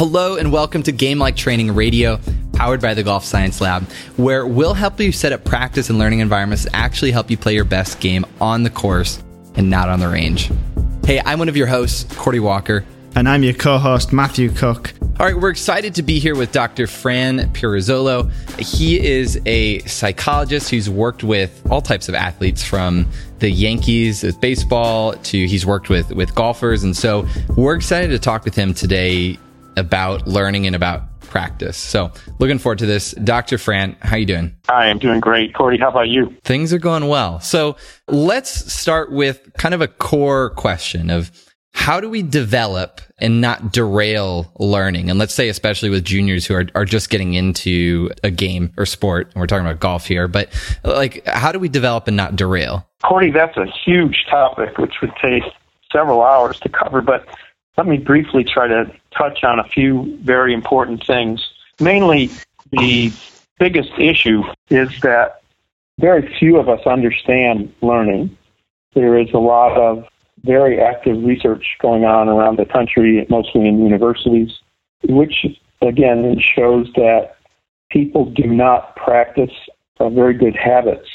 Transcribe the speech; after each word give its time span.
Hello 0.00 0.36
and 0.36 0.50
welcome 0.50 0.82
to 0.84 0.92
Game 0.92 1.18
Like 1.18 1.36
Training 1.36 1.74
Radio, 1.74 2.18
powered 2.54 2.80
by 2.80 2.94
the 2.94 3.02
Golf 3.02 3.22
Science 3.22 3.60
Lab, 3.60 3.82
where 4.16 4.46
we'll 4.46 4.72
help 4.72 4.98
you 4.98 5.12
set 5.12 5.30
up 5.30 5.44
practice 5.44 5.90
and 5.90 5.98
learning 5.98 6.20
environments 6.20 6.64
that 6.64 6.74
actually 6.74 7.10
help 7.10 7.30
you 7.30 7.36
play 7.36 7.54
your 7.54 7.66
best 7.66 8.00
game 8.00 8.24
on 8.40 8.62
the 8.62 8.70
course 8.70 9.22
and 9.56 9.68
not 9.68 9.90
on 9.90 10.00
the 10.00 10.08
range. 10.08 10.50
Hey, 11.04 11.20
I'm 11.26 11.38
one 11.38 11.50
of 11.50 11.56
your 11.58 11.66
hosts, 11.66 12.06
Cordie 12.16 12.40
Walker. 12.40 12.82
And 13.14 13.28
I'm 13.28 13.42
your 13.42 13.52
co 13.52 13.76
host, 13.76 14.10
Matthew 14.10 14.48
Cook. 14.48 14.94
All 15.02 15.26
right, 15.26 15.36
we're 15.36 15.50
excited 15.50 15.94
to 15.96 16.02
be 16.02 16.18
here 16.18 16.34
with 16.34 16.50
Dr. 16.50 16.86
Fran 16.86 17.52
Pirozzolo. 17.52 18.32
He 18.58 18.98
is 18.98 19.38
a 19.44 19.80
psychologist 19.80 20.70
who's 20.70 20.88
worked 20.88 21.22
with 21.22 21.62
all 21.70 21.82
types 21.82 22.08
of 22.08 22.14
athletes 22.14 22.64
from 22.64 23.06
the 23.40 23.50
Yankees 23.50 24.22
with 24.22 24.40
baseball 24.40 25.12
to 25.12 25.46
he's 25.46 25.66
worked 25.66 25.90
with, 25.90 26.10
with 26.14 26.34
golfers. 26.34 26.84
And 26.84 26.96
so 26.96 27.26
we're 27.54 27.74
excited 27.74 28.08
to 28.08 28.18
talk 28.18 28.46
with 28.46 28.54
him 28.54 28.72
today 28.72 29.38
about 29.80 30.28
learning 30.28 30.66
and 30.66 30.76
about 30.76 31.20
practice. 31.22 31.76
So 31.76 32.12
looking 32.38 32.58
forward 32.58 32.78
to 32.80 32.86
this. 32.86 33.12
Dr. 33.12 33.56
Fran, 33.56 33.96
how 34.00 34.16
you 34.16 34.26
doing? 34.26 34.54
I 34.68 34.88
am 34.88 34.98
doing 34.98 35.20
great. 35.20 35.54
Cordie, 35.54 35.78
how 35.78 35.88
about 35.88 36.08
you? 36.08 36.36
Things 36.44 36.72
are 36.72 36.78
going 36.78 37.06
well. 37.08 37.40
So 37.40 37.76
let's 38.08 38.72
start 38.72 39.10
with 39.10 39.50
kind 39.56 39.74
of 39.74 39.80
a 39.80 39.88
core 39.88 40.50
question 40.50 41.10
of 41.10 41.30
how 41.72 42.00
do 42.00 42.10
we 42.10 42.22
develop 42.22 43.00
and 43.18 43.40
not 43.40 43.72
derail 43.72 44.52
learning? 44.58 45.08
And 45.08 45.18
let's 45.20 45.32
say, 45.32 45.48
especially 45.48 45.88
with 45.88 46.04
juniors 46.04 46.44
who 46.44 46.54
are, 46.54 46.66
are 46.74 46.84
just 46.84 47.10
getting 47.10 47.34
into 47.34 48.10
a 48.24 48.30
game 48.30 48.72
or 48.76 48.86
sport, 48.86 49.30
and 49.32 49.40
we're 49.40 49.46
talking 49.46 49.66
about 49.66 49.78
golf 49.78 50.06
here, 50.06 50.26
but 50.26 50.48
like, 50.82 51.24
how 51.26 51.52
do 51.52 51.60
we 51.60 51.68
develop 51.68 52.08
and 52.08 52.16
not 52.16 52.34
derail? 52.34 52.88
Cordie, 53.04 53.30
that's 53.30 53.56
a 53.56 53.66
huge 53.84 54.26
topic, 54.28 54.78
which 54.78 54.94
would 55.00 55.12
take 55.22 55.44
several 55.92 56.22
hours 56.22 56.58
to 56.60 56.68
cover, 56.68 57.00
but 57.00 57.26
let 57.76 57.86
me 57.86 57.98
briefly 57.98 58.44
try 58.44 58.66
to 58.66 58.90
touch 59.16 59.44
on 59.44 59.58
a 59.58 59.64
few 59.64 60.18
very 60.22 60.54
important 60.54 61.04
things. 61.06 61.46
Mainly, 61.80 62.30
the 62.70 63.12
biggest 63.58 63.92
issue 63.98 64.42
is 64.68 64.88
that 65.00 65.42
very 65.98 66.34
few 66.38 66.56
of 66.56 66.68
us 66.68 66.80
understand 66.86 67.72
learning. 67.82 68.36
There 68.94 69.18
is 69.18 69.32
a 69.32 69.38
lot 69.38 69.76
of 69.76 70.06
very 70.44 70.80
active 70.80 71.22
research 71.22 71.76
going 71.80 72.04
on 72.04 72.28
around 72.28 72.58
the 72.58 72.64
country, 72.64 73.26
mostly 73.28 73.66
in 73.68 73.84
universities, 73.84 74.58
which 75.02 75.46
again 75.82 76.38
shows 76.40 76.90
that 76.94 77.36
people 77.90 78.24
do 78.24 78.46
not 78.46 78.96
practice 78.96 79.52
very 79.98 80.34
good 80.34 80.56
habits 80.56 81.08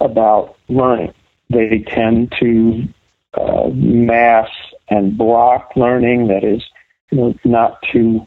about 0.00 0.56
learning. 0.68 1.14
They 1.48 1.84
tend 1.86 2.32
to 2.40 2.88
uh, 3.34 3.68
mass 3.72 4.48
and 4.88 5.16
block 5.16 5.72
learning, 5.76 6.28
that 6.28 6.42
is, 6.42 6.62
you 7.10 7.18
know, 7.18 7.34
not 7.44 7.78
to 7.92 8.26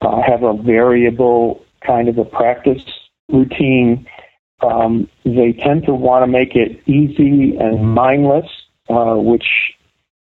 uh, 0.00 0.22
have 0.26 0.42
a 0.42 0.54
variable 0.54 1.64
kind 1.86 2.08
of 2.08 2.18
a 2.18 2.24
practice 2.24 2.82
routine. 3.28 4.06
Um, 4.62 5.08
they 5.24 5.52
tend 5.52 5.84
to 5.86 5.94
want 5.94 6.22
to 6.22 6.26
make 6.26 6.54
it 6.54 6.80
easy 6.86 7.56
and 7.56 7.94
mindless, 7.94 8.46
uh, 8.88 9.14
which 9.14 9.46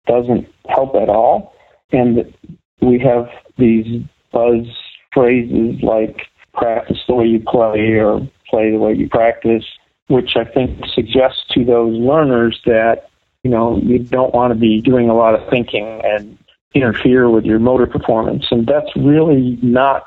doesn't 0.06 0.48
help 0.68 0.94
at 0.94 1.08
all. 1.08 1.54
And 1.90 2.32
we 2.80 2.98
have 3.00 3.28
these 3.58 4.02
buzz 4.32 4.66
phrases 5.12 5.82
like 5.82 6.22
practice 6.54 6.98
the 7.08 7.14
way 7.14 7.26
you 7.26 7.40
play 7.40 7.98
or 7.98 8.20
play 8.48 8.70
the 8.70 8.78
way 8.78 8.94
you 8.94 9.08
practice, 9.08 9.64
which 10.08 10.36
I 10.36 10.44
think 10.44 10.84
suggests 10.94 11.44
to 11.52 11.64
those 11.64 11.96
learners 11.98 12.60
that 12.64 13.08
you 13.42 13.50
know, 13.50 13.78
you 13.82 13.98
don't 13.98 14.32
want 14.32 14.52
to 14.52 14.58
be 14.58 14.80
doing 14.80 15.08
a 15.08 15.14
lot 15.14 15.34
of 15.34 15.48
thinking 15.50 16.00
and 16.04 16.38
interfere 16.74 17.28
with 17.28 17.44
your 17.44 17.58
motor 17.58 17.86
performance. 17.86 18.46
And 18.50 18.66
that's 18.66 18.94
really 18.96 19.58
not 19.62 20.06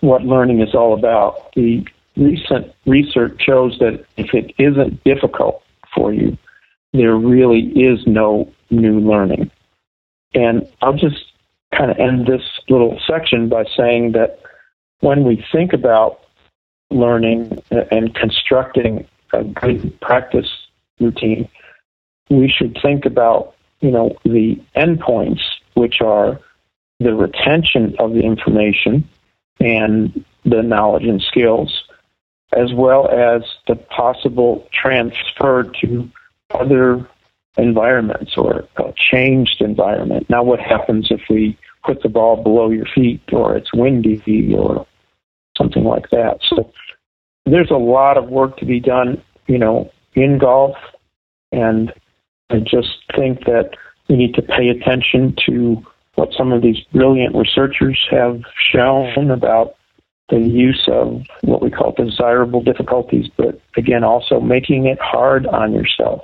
what 0.00 0.22
learning 0.22 0.60
is 0.60 0.74
all 0.74 0.94
about. 0.94 1.52
The 1.54 1.86
recent 2.16 2.72
research 2.86 3.40
shows 3.42 3.78
that 3.78 4.04
if 4.16 4.34
it 4.34 4.54
isn't 4.58 5.02
difficult 5.04 5.62
for 5.94 6.12
you, 6.12 6.36
there 6.92 7.16
really 7.16 7.68
is 7.80 8.06
no 8.06 8.52
new 8.70 9.00
learning. 9.00 9.50
And 10.34 10.68
I'll 10.82 10.94
just 10.94 11.24
kind 11.74 11.90
of 11.90 11.98
end 11.98 12.26
this 12.26 12.42
little 12.68 13.00
section 13.06 13.48
by 13.48 13.64
saying 13.76 14.12
that 14.12 14.40
when 15.00 15.24
we 15.24 15.44
think 15.52 15.72
about 15.72 16.20
learning 16.90 17.62
and 17.70 18.14
constructing 18.14 19.06
a 19.32 19.44
good 19.44 20.00
practice 20.00 20.48
routine, 20.98 21.48
we 22.30 22.48
should 22.48 22.76
think 22.82 23.04
about, 23.04 23.54
you 23.80 23.90
know, 23.90 24.16
the 24.24 24.60
endpoints, 24.76 25.40
which 25.78 26.00
are 26.00 26.40
the 27.00 27.14
retention 27.14 27.94
of 27.98 28.12
the 28.12 28.22
information 28.22 29.08
and 29.60 30.24
the 30.44 30.62
knowledge 30.62 31.04
and 31.04 31.22
skills, 31.22 31.84
as 32.56 32.72
well 32.72 33.08
as 33.08 33.42
the 33.66 33.76
possible 33.76 34.66
transfer 34.72 35.64
to 35.80 36.10
other 36.50 37.08
environments 37.56 38.36
or 38.36 38.64
a 38.76 38.92
changed 38.96 39.60
environment. 39.60 40.28
Now, 40.28 40.42
what 40.42 40.60
happens 40.60 41.08
if 41.10 41.22
we 41.28 41.58
put 41.84 42.02
the 42.02 42.08
ball 42.08 42.42
below 42.42 42.70
your 42.70 42.86
feet 42.86 43.22
or 43.32 43.56
it's 43.56 43.72
windy 43.72 44.54
or 44.54 44.86
something 45.56 45.84
like 45.84 46.10
that? 46.10 46.38
So 46.48 46.72
there's 47.46 47.70
a 47.70 47.76
lot 47.76 48.16
of 48.16 48.28
work 48.28 48.56
to 48.58 48.64
be 48.64 48.80
done, 48.80 49.22
you 49.46 49.58
know, 49.58 49.90
in 50.14 50.38
golf 50.38 50.76
and 51.52 51.92
I 52.50 52.60
just 52.60 53.02
think 53.14 53.44
that 53.44 53.70
we 54.08 54.16
need 54.16 54.34
to 54.34 54.42
pay 54.42 54.68
attention 54.68 55.36
to 55.46 55.84
what 56.14 56.32
some 56.36 56.52
of 56.52 56.62
these 56.62 56.78
brilliant 56.92 57.34
researchers 57.36 57.98
have 58.10 58.42
shown 58.72 59.30
about 59.30 59.76
the 60.30 60.38
use 60.38 60.88
of 60.90 61.22
what 61.42 61.62
we 61.62 61.70
call 61.70 61.92
desirable 61.92 62.62
difficulties, 62.62 63.26
but 63.36 63.60
again, 63.76 64.04
also 64.04 64.40
making 64.40 64.86
it 64.86 64.98
hard 65.00 65.46
on 65.46 65.72
yourself. 65.72 66.22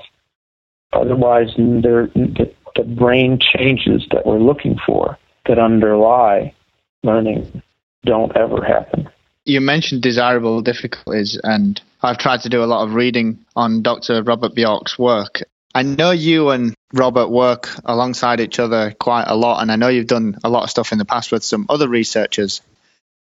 Otherwise, 0.92 1.48
there, 1.56 2.08
the, 2.08 2.52
the 2.76 2.82
brain 2.82 3.38
changes 3.38 4.06
that 4.12 4.26
we're 4.26 4.38
looking 4.38 4.76
for 4.86 5.18
that 5.46 5.58
underlie 5.58 6.54
learning 7.02 7.62
don't 8.04 8.36
ever 8.36 8.62
happen. 8.64 9.08
You 9.44 9.60
mentioned 9.60 10.02
desirable 10.02 10.62
difficulties, 10.62 11.38
and 11.42 11.80
I've 12.02 12.18
tried 12.18 12.40
to 12.42 12.48
do 12.48 12.62
a 12.62 12.66
lot 12.66 12.86
of 12.86 12.94
reading 12.94 13.44
on 13.56 13.82
Dr. 13.82 14.22
Robert 14.22 14.54
Bjork's 14.54 14.98
work. 14.98 15.42
I 15.74 15.82
know 15.82 16.12
you 16.12 16.50
and 16.50 16.74
Robert 16.92 17.28
work 17.28 17.68
alongside 17.84 18.38
each 18.40 18.60
other 18.60 18.92
quite 18.92 19.24
a 19.26 19.34
lot, 19.34 19.60
and 19.60 19.72
I 19.72 19.76
know 19.76 19.88
you've 19.88 20.06
done 20.06 20.38
a 20.44 20.48
lot 20.48 20.62
of 20.62 20.70
stuff 20.70 20.92
in 20.92 20.98
the 20.98 21.04
past 21.04 21.32
with 21.32 21.42
some 21.42 21.66
other 21.68 21.88
researchers. 21.88 22.62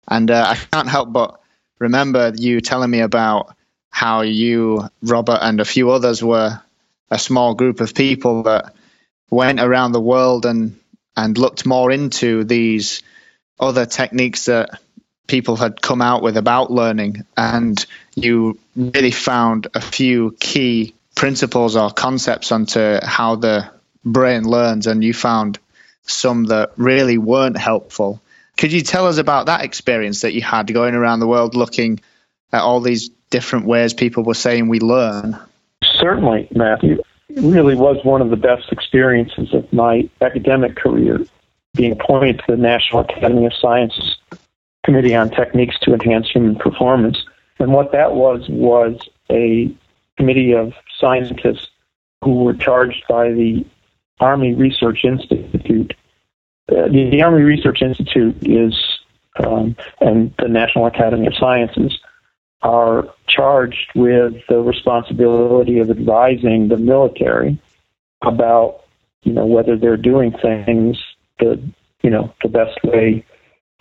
And 0.09 0.31
uh, 0.31 0.47
I 0.51 0.55
can't 0.55 0.89
help 0.89 1.12
but 1.12 1.41
remember 1.81 2.33
you 2.37 2.61
telling 2.61 2.91
me 2.91 3.01
about 3.01 3.57
how 3.91 4.21
you, 4.21 4.89
Robert, 5.03 5.39
and 5.43 5.61
a 5.61 5.65
few 5.65 5.91
others 5.91 6.23
were 6.23 6.61
a 7.11 7.19
small 7.19 7.55
group 7.55 7.81
of 7.81 7.95
people 7.95 8.45
that 8.45 8.75
went 9.31 9.61
around 9.61 9.93
the 9.93 10.01
world 10.01 10.47
and 10.47 10.78
and 11.17 11.39
looked 11.39 11.65
more 11.65 11.91
into 11.91 12.45
these 12.45 13.03
other 13.59 13.87
techniques 13.87 14.45
that 14.45 14.78
people 15.27 15.57
had 15.57 15.81
come 15.81 16.03
out 16.03 16.23
with 16.23 16.37
about 16.37 16.71
learning, 16.71 17.25
and 17.37 17.84
you 18.15 18.59
really 18.77 19.11
found 19.11 19.67
a 19.75 19.81
few 19.81 20.37
key 20.39 20.95
principles 21.16 21.75
or 21.75 21.91
concepts 21.91 22.53
onto 22.53 22.99
how 23.03 23.34
the 23.34 23.69
brain 24.04 24.44
learns, 24.44 24.87
and 24.87 25.03
you 25.03 25.12
found 25.12 25.59
some 26.03 26.44
that 26.44 26.71
really 26.77 27.19
weren't 27.19 27.59
helpful. 27.59 28.22
Could 28.56 28.72
you 28.72 28.82
tell 28.82 29.09
us 29.09 29.19
about 29.19 29.47
that 29.47 29.65
experience 29.65 30.21
that 30.21 30.32
you 30.32 30.43
had 30.43 30.72
going 30.72 30.94
around 30.94 31.19
the 31.19 31.27
world 31.27 31.56
looking 31.56 31.99
at 32.53 32.62
all 32.62 32.81
these 32.81 33.10
different 33.31 33.66
ways 33.66 33.93
people 33.93 34.22
were 34.22 34.34
saying 34.34 34.69
we 34.69 34.78
learn? 34.78 35.37
Certainly, 35.82 36.49
Matthew. 36.54 37.03
It 37.28 37.43
really 37.43 37.75
was 37.75 38.03
one 38.04 38.22
of 38.22 38.31
the 38.31 38.37
best 38.37 38.71
experiences 38.71 39.53
of 39.53 39.71
my 39.72 40.09
academic 40.21 40.77
career, 40.77 41.21
being 41.75 41.93
appointed 41.93 42.38
to 42.38 42.44
the 42.48 42.56
National 42.56 43.01
Academy 43.01 43.47
of 43.47 43.53
Sciences 43.53 44.16
Committee 44.84 45.15
on 45.15 45.30
Techniques 45.30 45.78
to 45.80 45.92
Enhance 45.92 46.30
Human 46.30 46.54
Performance. 46.54 47.19
And 47.59 47.72
what 47.72 47.92
that 47.92 48.12
was 48.12 48.48
was 48.48 49.01
a 49.30 49.74
committee 50.16 50.53
of 50.53 50.72
scientists 50.98 51.69
who 52.22 52.45
were 52.45 52.54
charged 52.54 53.04
by 53.09 53.31
the 53.31 53.65
Army 54.21 54.54
Research 54.54 55.04
Institute. 55.04 55.95
Uh, 56.71 56.89
the, 56.89 57.10
the, 57.10 57.22
Army 57.22 57.43
Research 57.43 57.83
Institute 57.83 58.37
is, 58.43 58.75
um, 59.45 59.77
and 60.01 60.34
the 60.39 60.48
National 60.48 60.87
Academy 60.87 61.27
of 61.27 61.34
Sciences 61.34 61.98
are 62.63 63.09
charged 63.28 63.91
with 63.95 64.34
the 64.48 64.60
responsibility 64.60 65.78
of 65.78 65.91
advising 65.91 66.69
the 66.69 66.77
military 66.77 67.59
about, 68.22 68.84
you 69.22 69.33
know, 69.33 69.47
whether 69.47 69.77
they're 69.77 69.97
doing 69.97 70.33
things 70.33 70.97
the, 71.39 71.63
you 72.03 72.10
know, 72.10 72.33
the 72.43 72.48
best 72.48 72.83
way 72.83 73.25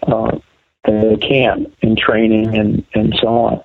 uh, 0.07 0.37
they 0.85 1.15
can 1.17 1.71
in 1.81 1.95
training 1.95 2.55
and, 2.55 2.85
and 2.93 3.15
so 3.21 3.27
on. 3.27 3.63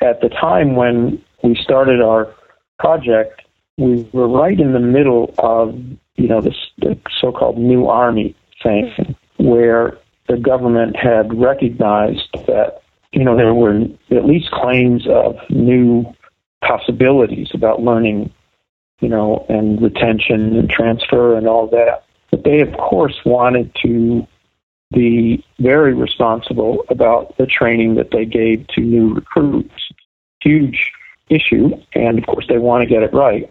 At 0.00 0.20
the 0.20 0.28
time 0.28 0.76
when 0.76 1.22
we 1.42 1.54
started 1.56 2.00
our 2.00 2.32
project, 2.78 3.42
we 3.78 4.08
were 4.12 4.28
right 4.28 4.58
in 4.58 4.72
the 4.72 4.80
middle 4.80 5.34
of, 5.38 5.74
you 6.16 6.28
know, 6.28 6.40
this 6.40 6.56
the 6.78 6.98
so-called 7.20 7.58
new 7.58 7.86
army 7.86 8.36
thing, 8.62 9.16
where 9.38 9.98
the 10.28 10.36
government 10.36 10.96
had 10.96 11.38
recognized 11.38 12.28
that 12.46 12.82
you 13.12 13.24
know 13.24 13.36
there 13.36 13.54
were 13.54 13.82
at 14.10 14.24
least 14.24 14.50
claims 14.50 15.06
of 15.08 15.36
new 15.50 16.04
possibilities 16.64 17.48
about 17.52 17.82
learning, 17.82 18.32
you 19.00 19.08
know, 19.08 19.44
and 19.48 19.82
retention 19.82 20.56
and 20.56 20.70
transfer 20.70 21.36
and 21.36 21.46
all 21.46 21.66
that. 21.68 22.04
But 22.30 22.44
they, 22.44 22.60
of 22.60 22.72
course, 22.72 23.20
wanted 23.24 23.74
to 23.82 24.26
be 24.92 25.44
very 25.58 25.94
responsible 25.94 26.84
about 26.88 27.36
the 27.36 27.46
training 27.46 27.96
that 27.96 28.10
they 28.12 28.24
gave 28.24 28.66
to 28.68 28.80
new 28.80 29.14
recruits. 29.14 29.74
Huge 30.40 30.92
issue, 31.28 31.70
and 31.94 32.18
of 32.18 32.26
course, 32.26 32.46
they 32.48 32.58
want 32.58 32.82
to 32.82 32.88
get 32.88 33.02
it 33.02 33.12
right. 33.12 33.50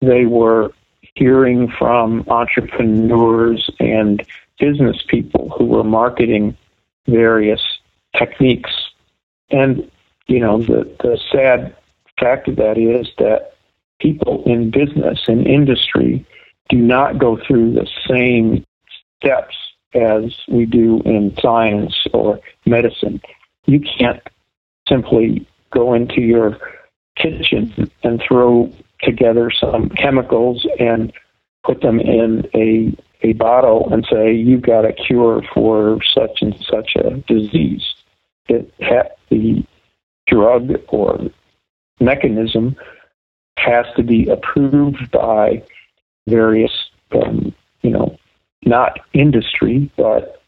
They 0.00 0.26
were 0.26 0.72
hearing 1.14 1.72
from 1.78 2.24
entrepreneurs 2.28 3.70
and 3.80 4.24
business 4.58 5.02
people 5.08 5.50
who 5.56 5.64
were 5.64 5.84
marketing 5.84 6.56
various 7.06 7.62
techniques. 8.16 8.70
And, 9.50 9.90
you 10.26 10.40
know, 10.40 10.58
the, 10.58 10.84
the 11.00 11.18
sad 11.32 11.74
fact 12.18 12.48
of 12.48 12.56
that 12.56 12.78
is 12.78 13.08
that 13.18 13.54
people 14.00 14.42
in 14.44 14.70
business 14.70 15.20
and 15.26 15.46
industry 15.46 16.26
do 16.68 16.76
not 16.76 17.18
go 17.18 17.38
through 17.46 17.72
the 17.72 17.88
same 18.08 18.64
steps 19.16 19.56
as 19.94 20.36
we 20.48 20.66
do 20.66 21.00
in 21.04 21.34
science 21.40 21.94
or 22.12 22.40
medicine. 22.66 23.20
You 23.66 23.80
can't 23.80 24.22
simply 24.88 25.46
go 25.70 25.94
into 25.94 26.20
your 26.20 26.58
kitchen 27.16 27.90
and 28.02 28.22
throw 28.26 28.72
together 29.02 29.50
some 29.50 29.90
chemicals 29.90 30.66
and 30.78 31.12
put 31.64 31.80
them 31.80 32.00
in 32.00 32.48
a 32.54 32.96
a 33.22 33.32
bottle 33.32 33.88
and 33.92 34.06
say 34.10 34.32
you've 34.32 34.62
got 34.62 34.84
a 34.84 34.92
cure 34.92 35.42
for 35.54 35.98
such 36.14 36.42
and 36.42 36.54
such 36.70 36.94
a 36.96 37.16
disease. 37.26 37.94
It 38.48 38.72
ha- 38.80 39.08
the 39.30 39.64
drug 40.26 40.72
or 40.88 41.30
mechanism 41.98 42.76
has 43.56 43.86
to 43.96 44.02
be 44.02 44.28
approved 44.28 45.10
by 45.10 45.62
various, 46.28 46.90
um, 47.12 47.54
you 47.82 47.90
know, 47.90 48.18
not 48.64 49.00
industry, 49.12 49.90
but 49.96 50.42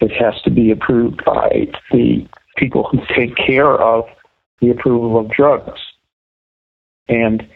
it 0.00 0.12
has 0.12 0.40
to 0.42 0.50
be 0.50 0.70
approved 0.70 1.24
by 1.24 1.68
the 1.92 2.26
people 2.56 2.84
who 2.84 3.00
take 3.14 3.36
care 3.36 3.74
of 3.74 4.08
the 4.60 4.70
approval 4.70 5.18
of 5.18 5.30
drugs. 5.30 5.80
And 7.08 7.46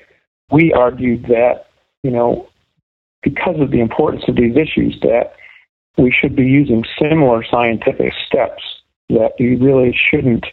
we 0.50 0.72
argued 0.72 1.24
that, 1.24 1.66
you 2.02 2.10
know, 2.10 2.48
because 3.22 3.60
of 3.60 3.70
the 3.70 3.80
importance 3.80 4.24
of 4.28 4.36
these 4.36 4.56
issues, 4.56 4.98
that 5.02 5.34
we 5.98 6.10
should 6.10 6.34
be 6.34 6.46
using 6.46 6.84
similar 6.98 7.44
scientific 7.44 8.12
steps, 8.26 8.62
that 9.10 9.32
you 9.38 9.58
really 9.58 9.96
shouldn't 10.10 10.46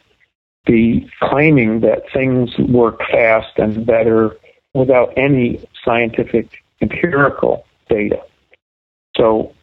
be 0.65 1.09
claiming 1.21 1.79
that 1.79 2.03
things 2.11 2.57
work 2.57 2.99
fast 3.09 3.57
and 3.57 3.85
better 3.85 4.35
without 4.73 5.13
any 5.15 5.65
scientific 5.83 6.63
empirical 6.81 7.65
data. 7.89 8.21
So 9.15 9.53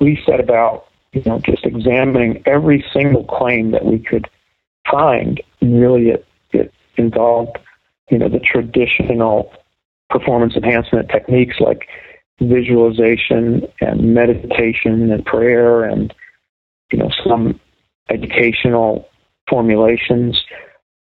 we 0.00 0.20
set 0.26 0.40
about, 0.40 0.86
you 1.12 1.22
know, 1.24 1.38
just 1.38 1.64
examining 1.64 2.42
every 2.44 2.84
single 2.92 3.24
claim 3.24 3.70
that 3.70 3.84
we 3.84 3.98
could 3.98 4.28
find. 4.90 5.40
And 5.60 5.80
really, 5.80 6.10
it, 6.10 6.26
it 6.52 6.74
involved, 6.96 7.58
you 8.10 8.18
know, 8.18 8.28
the 8.28 8.40
traditional 8.40 9.52
performance 10.10 10.54
enhancement 10.54 11.08
techniques 11.08 11.56
like 11.60 11.88
visualization 12.40 13.66
and 13.80 14.14
meditation 14.14 15.10
and 15.10 15.24
prayer 15.24 15.84
and, 15.84 16.12
you 16.90 16.98
know, 16.98 17.10
some 17.26 17.58
educational 18.10 19.08
formulations, 19.48 20.42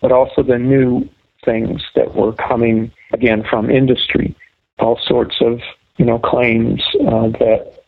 but 0.01 0.13
also 0.13 0.43
the 0.43 0.59
new 0.59 1.09
things 1.45 1.83
that 1.95 2.15
were 2.15 2.33
coming 2.33 2.93
again 3.13 3.45
from 3.49 3.71
industry, 3.71 4.37
all 4.79 4.99
sorts 5.07 5.37
of 5.41 5.61
you 5.99 6.05
know 6.05 6.19
claims 6.19 6.83
uh, 7.03 7.29
that 7.29 7.83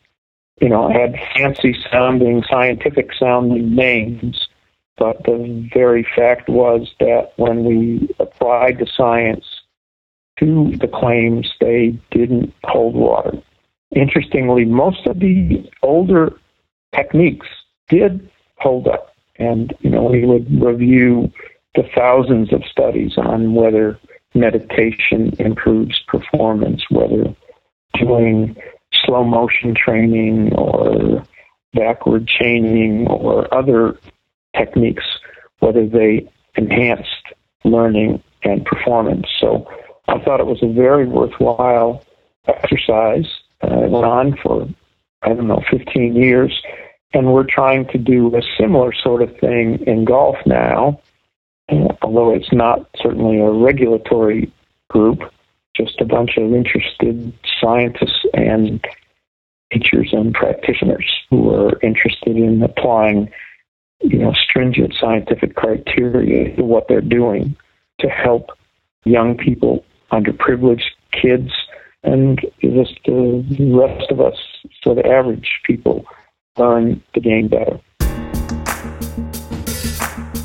you 0.60 0.68
know 0.68 0.88
had 0.88 1.14
fancy 1.34 1.76
sounding, 1.90 2.42
scientific 2.50 3.10
sounding 3.18 3.74
names, 3.74 4.48
but 4.96 5.22
the 5.24 5.68
very 5.72 6.06
fact 6.16 6.48
was 6.48 6.92
that 7.00 7.32
when 7.36 7.64
we 7.64 8.08
applied 8.18 8.78
the 8.78 8.86
science 8.86 9.44
to 10.38 10.72
the 10.80 10.88
claims, 10.88 11.52
they 11.60 11.98
didn't 12.10 12.52
hold 12.64 12.94
water. 12.94 13.38
Interestingly, 13.94 14.64
most 14.64 15.06
of 15.06 15.18
the 15.20 15.68
older 15.82 16.32
techniques 16.94 17.46
did 17.88 18.28
hold 18.56 18.88
up 18.88 19.14
and, 19.36 19.74
you 19.80 19.90
know, 19.90 20.04
we 20.04 20.24
would 20.24 20.62
review 20.62 21.30
the 21.74 21.84
thousands 21.94 22.52
of 22.52 22.62
studies 22.64 23.16
on 23.16 23.54
whether 23.54 23.98
meditation 24.34 25.34
improves 25.38 26.00
performance, 26.06 26.82
whether 26.90 27.34
doing 27.98 28.56
slow 29.04 29.24
motion 29.24 29.74
training 29.74 30.54
or 30.54 31.24
backward 31.74 32.26
chaining 32.26 33.06
or 33.08 33.52
other 33.52 33.98
techniques, 34.56 35.04
whether 35.60 35.86
they 35.86 36.28
enhanced 36.56 37.32
learning 37.64 38.22
and 38.44 38.64
performance. 38.64 39.26
So 39.40 39.68
I 40.08 40.18
thought 40.18 40.40
it 40.40 40.46
was 40.46 40.62
a 40.62 40.72
very 40.72 41.06
worthwhile 41.06 42.04
exercise. 42.46 43.26
Uh, 43.62 43.84
it 43.84 43.90
went 43.90 44.04
on 44.04 44.36
for, 44.42 44.68
I 45.22 45.28
don't 45.28 45.46
know, 45.46 45.62
15 45.70 46.16
years. 46.16 46.62
And 47.14 47.32
we're 47.32 47.44
trying 47.44 47.86
to 47.88 47.98
do 47.98 48.34
a 48.34 48.42
similar 48.58 48.92
sort 48.92 49.22
of 49.22 49.36
thing 49.38 49.82
in 49.86 50.04
golf 50.04 50.36
now, 50.46 51.00
although 52.02 52.34
it's 52.34 52.52
not 52.52 52.88
certainly 52.96 53.38
a 53.38 53.50
regulatory 53.50 54.50
group, 54.88 55.20
just 55.76 56.00
a 56.00 56.04
bunch 56.04 56.36
of 56.36 56.54
interested 56.54 57.32
scientists 57.60 58.24
and 58.34 58.84
teachers 59.72 60.12
and 60.12 60.34
practitioners 60.34 61.10
who 61.30 61.54
are 61.54 61.78
interested 61.82 62.36
in 62.36 62.62
applying 62.62 63.30
you 64.02 64.18
know 64.18 64.32
stringent 64.32 64.94
scientific 65.00 65.54
criteria 65.54 66.54
to 66.56 66.62
what 66.62 66.86
they're 66.88 67.00
doing 67.00 67.56
to 68.00 68.08
help 68.08 68.50
young 69.04 69.36
people 69.36 69.84
underprivileged 70.10 70.90
kids 71.12 71.50
and 72.04 72.40
just 72.60 72.98
the 73.06 73.44
rest 73.74 74.10
of 74.10 74.20
us 74.20 74.36
so 74.82 74.94
the 74.94 75.06
average 75.06 75.60
people 75.64 76.04
learn 76.58 77.02
the 77.14 77.20
game 77.20 77.48
better. 77.48 77.80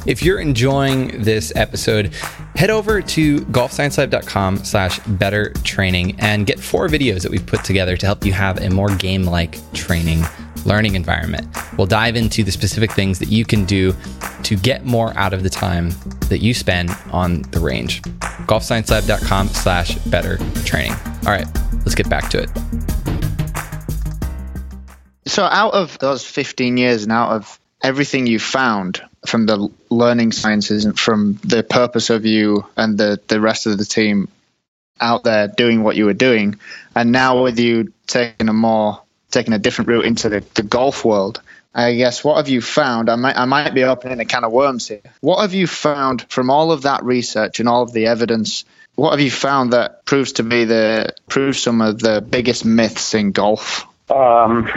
If 0.06 0.24
you're 0.24 0.40
enjoying 0.40 1.22
this 1.22 1.52
episode, 1.54 2.14
head 2.56 2.70
over 2.70 3.02
to 3.02 3.40
golfsciencelab.com 3.42 4.60
slash 4.64 5.00
better 5.00 5.52
training 5.66 6.18
and 6.20 6.46
get 6.46 6.62
four 6.62 6.88
videos 6.88 7.24
that 7.24 7.32
we've 7.32 7.46
put 7.46 7.66
together 7.66 7.98
to 7.98 8.06
help 8.06 8.26
you 8.26 8.32
have 8.32 8.62
a 8.62 8.70
more 8.70 8.88
game-like 8.96 9.58
training 9.74 10.24
learning 10.68 10.96
environment. 10.96 11.48
We'll 11.78 11.88
dive 11.88 12.16
into 12.16 12.44
the 12.44 12.52
specific 12.52 12.92
things 12.92 13.20
that 13.20 13.30
you 13.30 13.46
can 13.46 13.66
do 13.66 13.96
to 14.44 14.56
get 14.56 14.86
more 14.86 15.18
out 15.18 15.34
of 15.34 15.44
the 15.44 15.50
time 15.50 15.92
that 16.30 16.40
you 16.40 16.54
spend 16.54 16.92
on 17.12 17.42
the 17.44 17.60
range. 17.60 18.02
golfsciencelab.com 18.48 19.48
slash 19.48 19.96
better 20.06 20.38
training. 20.66 20.94
All 21.26 21.32
right, 21.32 21.48
let's 21.80 21.96
get 21.96 22.10
back 22.10 22.30
to 22.30 22.44
it. 22.44 22.50
So, 25.26 25.44
out 25.44 25.74
of 25.74 25.98
those 26.00 26.26
15 26.26 26.78
years 26.78 27.04
and 27.04 27.12
out 27.12 27.32
of 27.32 27.60
everything 27.82 28.28
you 28.28 28.40
found 28.40 29.02
from 29.26 29.46
the 29.46 29.70
learning 29.90 30.32
sciences 30.32 30.86
and 30.86 30.98
from 30.98 31.40
the 31.44 31.64
purpose 31.64 32.10
of 32.10 32.26
you 32.26 32.66
and 32.78 32.98
the, 32.98 33.20
the 33.28 33.42
rest 33.42 33.68
of 33.68 33.78
the 33.78 33.86
team 33.86 34.30
out 35.00 35.24
there 35.24 35.48
doing 35.48 35.84
what 35.84 35.96
you 35.96 36.06
were 36.06 36.14
doing, 36.14 36.60
and 36.96 37.12
now 37.12 37.44
with 37.44 37.60
you 37.60 37.94
taking 38.08 38.50
a 38.50 38.54
more 38.54 39.02
taking 39.38 39.54
a 39.54 39.60
different 39.60 39.88
route 39.88 40.06
into 40.06 40.30
the, 40.30 40.44
the 40.56 40.64
golf 40.64 41.06
world, 41.06 41.42
I 41.76 41.94
guess 41.94 42.24
what 42.24 42.38
have 42.38 42.50
you 42.50 42.60
found? 42.60 43.08
I 43.08 43.16
might 43.16 43.38
I 43.38 43.46
might 43.46 43.74
be 43.76 43.84
opening 43.84 44.20
a 44.20 44.26
can 44.26 44.44
of 44.44 44.52
worms 44.52 44.88
here. 44.88 45.02
What 45.22 45.42
have 45.42 45.54
you 45.54 45.68
found 45.68 46.26
from 46.28 46.50
all 46.50 46.72
of 46.72 46.82
that 46.84 47.04
research 47.04 47.60
and 47.60 47.70
all 47.70 47.84
of 47.84 47.94
the 47.94 48.08
evidence? 48.08 48.66
What 48.96 49.12
have 49.12 49.20
you 49.20 49.30
found 49.30 49.74
that 49.74 50.06
proves 50.06 50.34
to 50.34 50.44
be 50.44 50.66
the 50.66 51.14
proves 51.30 51.62
some 51.62 51.82
of 51.82 52.00
the 52.00 52.20
biggest 52.20 52.66
myths 52.66 53.14
in 53.14 53.32
golf? 53.32 53.86
Um, 54.10 54.68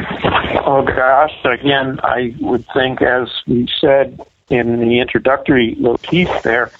oh 0.66 0.82
gosh, 0.84 1.32
again, 1.44 2.00
I 2.02 2.34
would 2.38 2.66
think, 2.74 3.00
as 3.00 3.30
we 3.46 3.66
said 3.80 4.20
in 4.50 4.80
the 4.80 4.98
introductory 4.98 5.74
little 5.76 5.96
piece 5.96 6.42
there, 6.42 6.70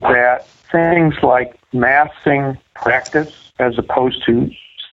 that 0.00 0.48
things 0.72 1.14
like 1.22 1.54
massing 1.72 2.58
practice 2.74 3.52
as 3.60 3.78
opposed 3.78 4.24
to 4.26 4.50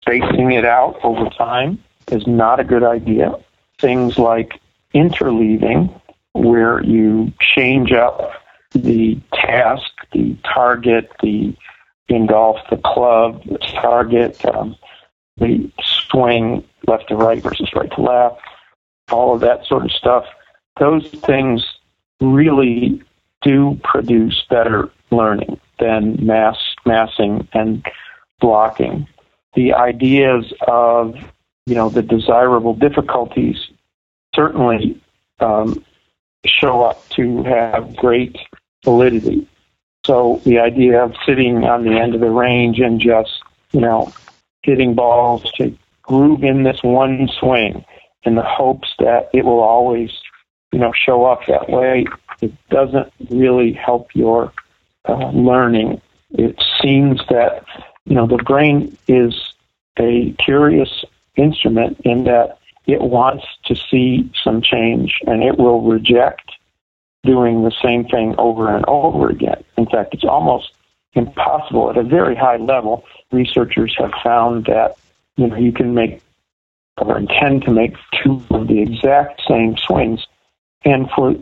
spacing 0.02 0.52
it 0.52 0.64
out 0.64 1.00
over 1.02 1.29
time 1.31 1.83
is 2.11 2.26
not 2.26 2.61
a 2.61 2.64
good 2.64 2.82
idea. 2.82 3.35
Things 3.78 4.18
like 4.18 4.61
interleaving, 4.94 6.00
where 6.32 6.82
you 6.82 7.32
change 7.40 7.92
up 7.92 8.32
the 8.73 9.18
task, 9.35 9.90
the 10.12 10.37
target, 10.44 11.11
the 11.23 11.54
golf, 12.26 12.59
the 12.68 12.76
club, 12.76 13.42
the 13.44 13.59
target, 13.59 14.44
um, 14.54 14.76
the 15.38 15.71
swing 15.82 16.62
left 16.87 17.09
to 17.09 17.16
right 17.16 17.42
versus 17.42 17.71
right 17.75 17.90
to 17.92 18.02
left. 18.02 18.40
all 19.11 19.35
of 19.35 19.40
that 19.40 19.64
sort 19.64 19.85
of 19.85 19.90
stuff. 19.92 20.25
Those 20.78 21.09
things 21.09 21.64
really 22.21 23.02
do 23.42 23.78
produce 23.82 24.44
better 24.49 24.90
learning 25.11 25.61
than 25.78 26.25
mass 26.25 26.56
massing 26.85 27.49
and 27.52 27.85
blocking. 28.40 29.06
The 29.54 29.75
ideas 29.75 30.52
of 30.66 31.14
you 31.66 31.75
know 31.75 31.88
the 31.88 32.02
desirable 32.02 32.75
difficulties 32.75 33.57
certainly 34.35 35.00
um, 35.40 35.85
show 36.45 36.83
up 36.83 37.09
to 37.11 37.42
have 37.45 37.95
great 37.97 38.37
validity. 38.85 39.47
So 40.04 40.40
the 40.45 40.59
idea 40.59 41.02
of 41.02 41.14
sitting 41.25 41.64
on 41.64 41.85
the 41.85 41.92
end 41.92 42.14
of 42.14 42.21
the 42.21 42.31
range 42.31 42.81
and 42.81 43.00
just 43.00 43.42
you 43.73 43.81
know 43.81 44.12
hitting 44.62 44.95
balls 44.95 45.50
to 45.57 45.76
groove 46.02 46.42
in 46.42 46.62
this 46.64 46.83
one 46.83 47.28
swing 47.38 47.85
in 48.25 48.35
the 48.35 48.42
hopes 48.42 48.88
that 48.99 49.31
it 49.33 49.45
will 49.45 49.61
always 49.61 50.11
you 50.73 50.78
know 50.78 50.92
show 50.92 51.25
up 51.25 51.40
that 51.47 51.69
way 51.69 52.07
it 52.40 52.52
doesn't 52.69 53.12
really 53.31 53.73
help 53.73 54.09
your 54.14 54.52
uh, 55.09 55.31
learning 55.31 56.00
it 56.31 56.61
seems 56.81 57.21
that 57.31 57.64
you 58.04 58.14
know 58.14 58.26
the 58.26 58.42
brain 58.45 58.97
is 59.07 59.35
a 59.99 60.33
curious 60.45 61.04
instrument 61.36 62.00
in 62.04 62.24
that 62.24 62.58
it 62.86 63.00
wants 63.00 63.44
to 63.66 63.76
see 63.76 64.30
some 64.42 64.60
change 64.60 65.18
and 65.26 65.42
it 65.42 65.58
will 65.58 65.82
reject 65.82 66.52
doing 67.24 67.62
the 67.62 67.72
same 67.82 68.04
thing 68.04 68.34
over 68.38 68.74
and 68.74 68.84
over 68.86 69.30
again. 69.30 69.62
In 69.76 69.86
fact, 69.86 70.14
it's 70.14 70.24
almost 70.24 70.72
impossible 71.14 71.90
at 71.90 71.96
a 71.96 72.02
very 72.02 72.34
high 72.34 72.56
level. 72.56 73.04
Researchers 73.30 73.94
have 73.98 74.12
found 74.22 74.66
that 74.66 74.96
you 75.36 75.46
know 75.46 75.56
you 75.56 75.72
can 75.72 75.94
make 75.94 76.20
or 76.98 77.18
intend 77.18 77.62
to 77.62 77.70
make 77.70 77.94
two 78.22 78.42
of 78.50 78.68
the 78.68 78.80
exact 78.80 79.42
same 79.48 79.76
swings, 79.76 80.26
and 80.84 81.08
for 81.10 81.34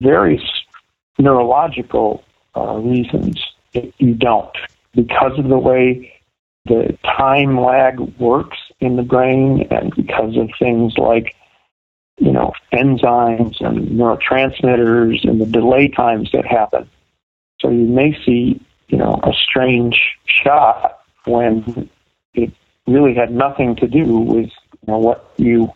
various 0.00 0.42
neurological 1.18 2.24
uh, 2.56 2.74
reasons, 2.74 3.40
you 3.72 4.14
don't 4.14 4.54
because 4.94 5.38
of 5.38 5.48
the 5.48 5.58
way 5.58 6.19
the 6.66 6.96
time 7.04 7.60
lag 7.60 7.98
works 8.18 8.58
in 8.80 8.96
the 8.96 9.02
brain 9.02 9.66
and 9.70 9.94
because 9.94 10.36
of 10.36 10.50
things 10.58 10.96
like 10.98 11.34
you 12.18 12.32
know 12.32 12.52
enzymes 12.72 13.60
and 13.60 13.88
neurotransmitters 13.88 15.26
and 15.28 15.40
the 15.40 15.46
delay 15.46 15.88
times 15.88 16.30
that 16.32 16.46
happen. 16.46 16.88
So 17.60 17.70
you 17.70 17.86
may 17.86 18.16
see 18.24 18.60
you 18.88 18.98
know 18.98 19.20
a 19.22 19.32
strange 19.32 20.18
shot 20.26 21.00
when 21.24 21.88
it 22.34 22.52
really 22.86 23.14
had 23.14 23.32
nothing 23.32 23.76
to 23.76 23.86
do 23.86 24.18
with 24.18 24.50
you 24.70 24.86
know, 24.86 24.98
what 24.98 25.32
you 25.36 25.72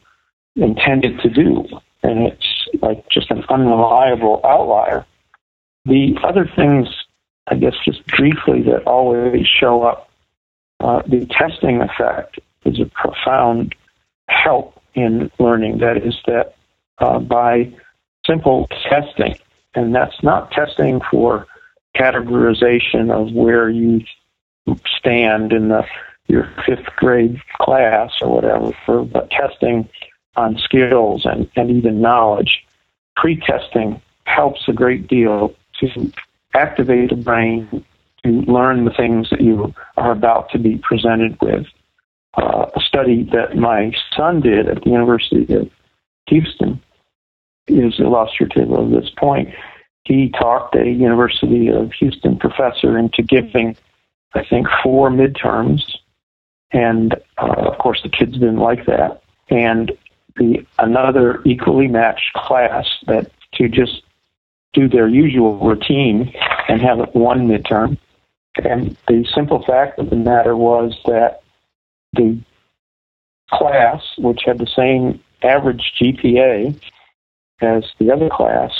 intended 0.56 1.18
to 1.20 1.28
do. 1.28 1.66
And 2.02 2.26
it's 2.26 2.68
like 2.82 3.08
just 3.08 3.30
an 3.30 3.44
unreliable 3.48 4.40
outlier. 4.44 5.06
The 5.86 6.16
other 6.22 6.50
things 6.56 6.88
i 7.46 7.54
guess 7.54 7.74
just 7.84 8.06
briefly 8.06 8.62
that 8.62 8.82
always 8.86 9.46
show 9.46 9.82
up 9.82 10.10
uh, 10.84 11.02
the 11.06 11.26
testing 11.26 11.80
effect 11.80 12.38
is 12.66 12.78
a 12.78 12.84
profound 12.84 13.74
help 14.28 14.78
in 14.94 15.30
learning. 15.38 15.78
That 15.78 15.96
is, 15.96 16.14
that 16.26 16.54
uh, 16.98 17.20
by 17.20 17.72
simple 18.26 18.68
testing, 18.90 19.36
and 19.74 19.94
that's 19.94 20.22
not 20.22 20.50
testing 20.50 21.00
for 21.10 21.46
categorization 21.96 23.10
of 23.10 23.32
where 23.32 23.70
you 23.70 24.02
stand 24.98 25.52
in 25.52 25.68
the 25.68 25.86
your 26.26 26.50
fifth 26.66 26.86
grade 26.96 27.40
class 27.60 28.10
or 28.20 28.34
whatever, 28.34 28.72
for, 28.84 29.04
but 29.04 29.30
testing 29.30 29.88
on 30.36 30.58
skills 30.58 31.24
and, 31.24 31.50
and 31.56 31.70
even 31.70 32.00
knowledge. 32.00 32.64
Pre-testing 33.16 34.00
helps 34.24 34.66
a 34.68 34.72
great 34.72 35.06
deal 35.06 35.54
to 35.80 36.12
activate 36.54 37.10
the 37.10 37.16
brain 37.16 37.84
to 38.24 38.30
learn 38.30 38.84
the 38.84 38.90
things 38.90 39.28
that 39.30 39.40
you 39.40 39.74
are 40.04 40.12
about 40.12 40.50
to 40.50 40.58
be 40.58 40.76
presented 40.78 41.36
with. 41.40 41.66
Uh, 42.36 42.66
a 42.74 42.80
study 42.80 43.22
that 43.32 43.56
my 43.56 43.92
son 44.16 44.40
did 44.40 44.68
at 44.68 44.82
the 44.82 44.90
University 44.90 45.54
of 45.54 45.70
Houston 46.26 46.82
is 47.68 47.94
illustrative 47.98 48.72
of 48.72 48.90
this 48.90 49.08
point. 49.16 49.48
He 50.04 50.30
talked 50.30 50.74
a 50.74 50.84
University 50.84 51.68
of 51.68 51.92
Houston 51.92 52.36
professor 52.36 52.98
into 52.98 53.22
giving, 53.22 53.76
I 54.34 54.44
think, 54.44 54.66
four 54.82 55.10
midterms, 55.10 55.82
and 56.72 57.14
uh, 57.38 57.70
of 57.70 57.78
course 57.78 58.02
the 58.02 58.08
kids 58.08 58.32
didn't 58.32 58.58
like 58.58 58.84
that. 58.86 59.22
And 59.48 59.92
the 60.36 60.66
another 60.78 61.40
equally 61.44 61.86
matched 61.86 62.32
class 62.34 62.86
that 63.06 63.30
to 63.54 63.68
just 63.68 64.02
do 64.72 64.88
their 64.88 65.08
usual 65.08 65.56
routine 65.58 66.34
and 66.68 66.82
have 66.82 66.98
one 67.14 67.46
midterm 67.46 67.96
and 68.56 68.96
the 69.08 69.24
simple 69.34 69.64
fact 69.64 69.98
of 69.98 70.10
the 70.10 70.16
matter 70.16 70.56
was 70.56 70.96
that 71.06 71.42
the 72.12 72.38
class, 73.50 74.02
which 74.18 74.42
had 74.44 74.58
the 74.58 74.66
same 74.66 75.20
average 75.42 75.92
GPA 76.00 76.80
as 77.60 77.84
the 77.98 78.10
other 78.12 78.28
class, 78.28 78.72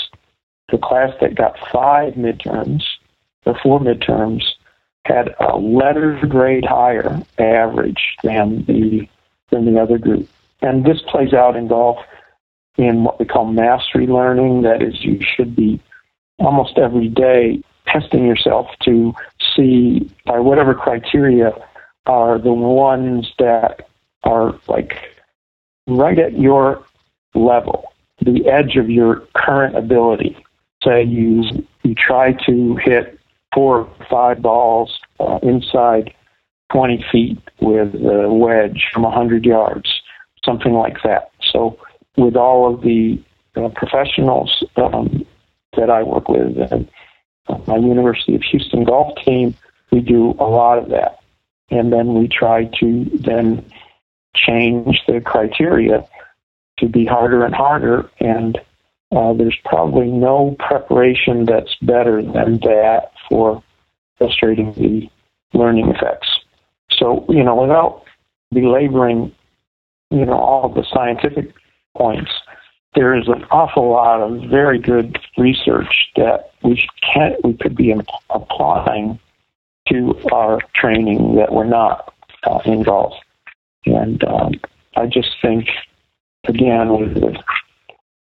the 0.71 0.77
class 0.77 1.11
that 1.21 1.35
got 1.35 1.57
five 1.71 2.13
midterms, 2.13 2.83
or 3.45 3.57
four 3.61 3.79
midterms, 3.79 4.43
had 5.05 5.35
a 5.39 5.57
letter 5.57 6.19
grade 6.27 6.65
higher 6.65 7.21
average 7.37 8.15
than 8.23 8.65
the 8.65 9.07
than 9.51 9.65
the 9.65 9.79
other 9.79 9.99
group. 9.99 10.27
And 10.61 10.83
this 10.83 11.01
plays 11.03 11.33
out 11.33 11.55
in 11.55 11.67
golf 11.67 11.99
in 12.77 13.03
what 13.03 13.19
we 13.19 13.25
call 13.25 13.45
mastery 13.45 14.07
learning. 14.07 14.63
That 14.63 14.81
is, 14.81 15.03
you 15.03 15.19
should 15.21 15.55
be 15.55 15.79
almost 16.39 16.77
every 16.77 17.07
day 17.07 17.61
testing 17.95 18.25
yourself 18.25 18.67
to 18.83 19.13
see 19.55 20.09
by 20.25 20.39
whatever 20.39 20.73
criteria 20.73 21.51
are 22.05 22.37
the 22.37 22.53
ones 22.53 23.31
that 23.39 23.87
are 24.23 24.57
like 24.67 25.15
right 25.87 26.19
at 26.19 26.37
your 26.37 26.83
level, 27.33 27.93
the 28.21 28.47
edge 28.47 28.75
of 28.75 28.89
your 28.89 29.23
current 29.35 29.75
ability. 29.75 30.37
Say 30.83 31.03
you 31.03 31.43
you 31.83 31.95
try 31.95 32.33
to 32.45 32.75
hit 32.77 33.19
four 33.53 33.79
or 33.79 34.05
five 34.09 34.41
balls 34.41 34.99
uh, 35.19 35.39
inside 35.41 36.13
20 36.71 37.05
feet 37.11 37.39
with 37.61 37.93
a 37.95 38.27
wedge 38.29 38.85
from 38.91 39.03
100 39.03 39.45
yards, 39.45 40.01
something 40.43 40.73
like 40.73 40.97
that. 41.03 41.31
So, 41.41 41.79
with 42.17 42.35
all 42.35 42.73
of 42.73 42.81
the 42.81 43.21
uh, 43.55 43.69
professionals 43.69 44.63
um, 44.77 45.25
that 45.77 45.89
I 45.89 46.03
work 46.03 46.27
with, 46.27 46.57
and 46.71 46.89
my 47.67 47.77
University 47.77 48.35
of 48.35 48.43
Houston 48.43 48.83
golf 48.83 49.17
team, 49.23 49.55
we 49.91 50.01
do 50.01 50.31
a 50.39 50.45
lot 50.45 50.77
of 50.77 50.89
that. 50.89 51.19
And 51.69 51.91
then 51.91 52.13
we 52.13 52.27
try 52.27 52.65
to 52.79 53.05
then 53.13 53.65
change 54.35 55.01
the 55.07 55.21
criteria 55.21 56.05
to 56.77 56.87
be 56.87 57.05
harder 57.05 57.43
and 57.43 57.55
harder. 57.55 58.09
And 58.19 58.57
uh, 59.11 59.33
there's 59.33 59.57
probably 59.65 60.07
no 60.07 60.55
preparation 60.59 61.45
that's 61.45 61.75
better 61.81 62.21
than 62.21 62.59
that 62.59 63.11
for 63.29 63.63
illustrating 64.19 64.73
the 64.73 65.09
learning 65.57 65.89
effects. 65.89 66.27
So, 66.91 67.25
you 67.29 67.43
know, 67.43 67.55
without 67.55 68.03
belaboring, 68.51 69.33
you 70.11 70.25
know, 70.25 70.33
all 70.37 70.65
of 70.65 70.75
the 70.75 70.85
scientific 70.93 71.53
points, 71.95 72.31
there 72.95 73.17
is 73.17 73.27
an 73.27 73.43
awful 73.51 73.89
lot 73.89 74.21
of 74.21 74.49
very 74.49 74.79
good 74.79 75.17
research 75.37 76.11
that 76.15 76.51
we 76.63 76.81
can 77.13 77.35
we 77.43 77.53
could 77.53 77.75
be 77.75 77.93
applying 78.29 79.19
to 79.89 80.19
our 80.31 80.59
training 80.73 81.35
that 81.35 81.53
we're 81.53 81.65
not 81.65 82.13
uh, 82.45 82.59
in. 82.65 82.85
And 83.85 84.23
um, 84.23 84.53
I 84.95 85.05
just 85.05 85.29
think, 85.41 85.67
again, 86.47 86.89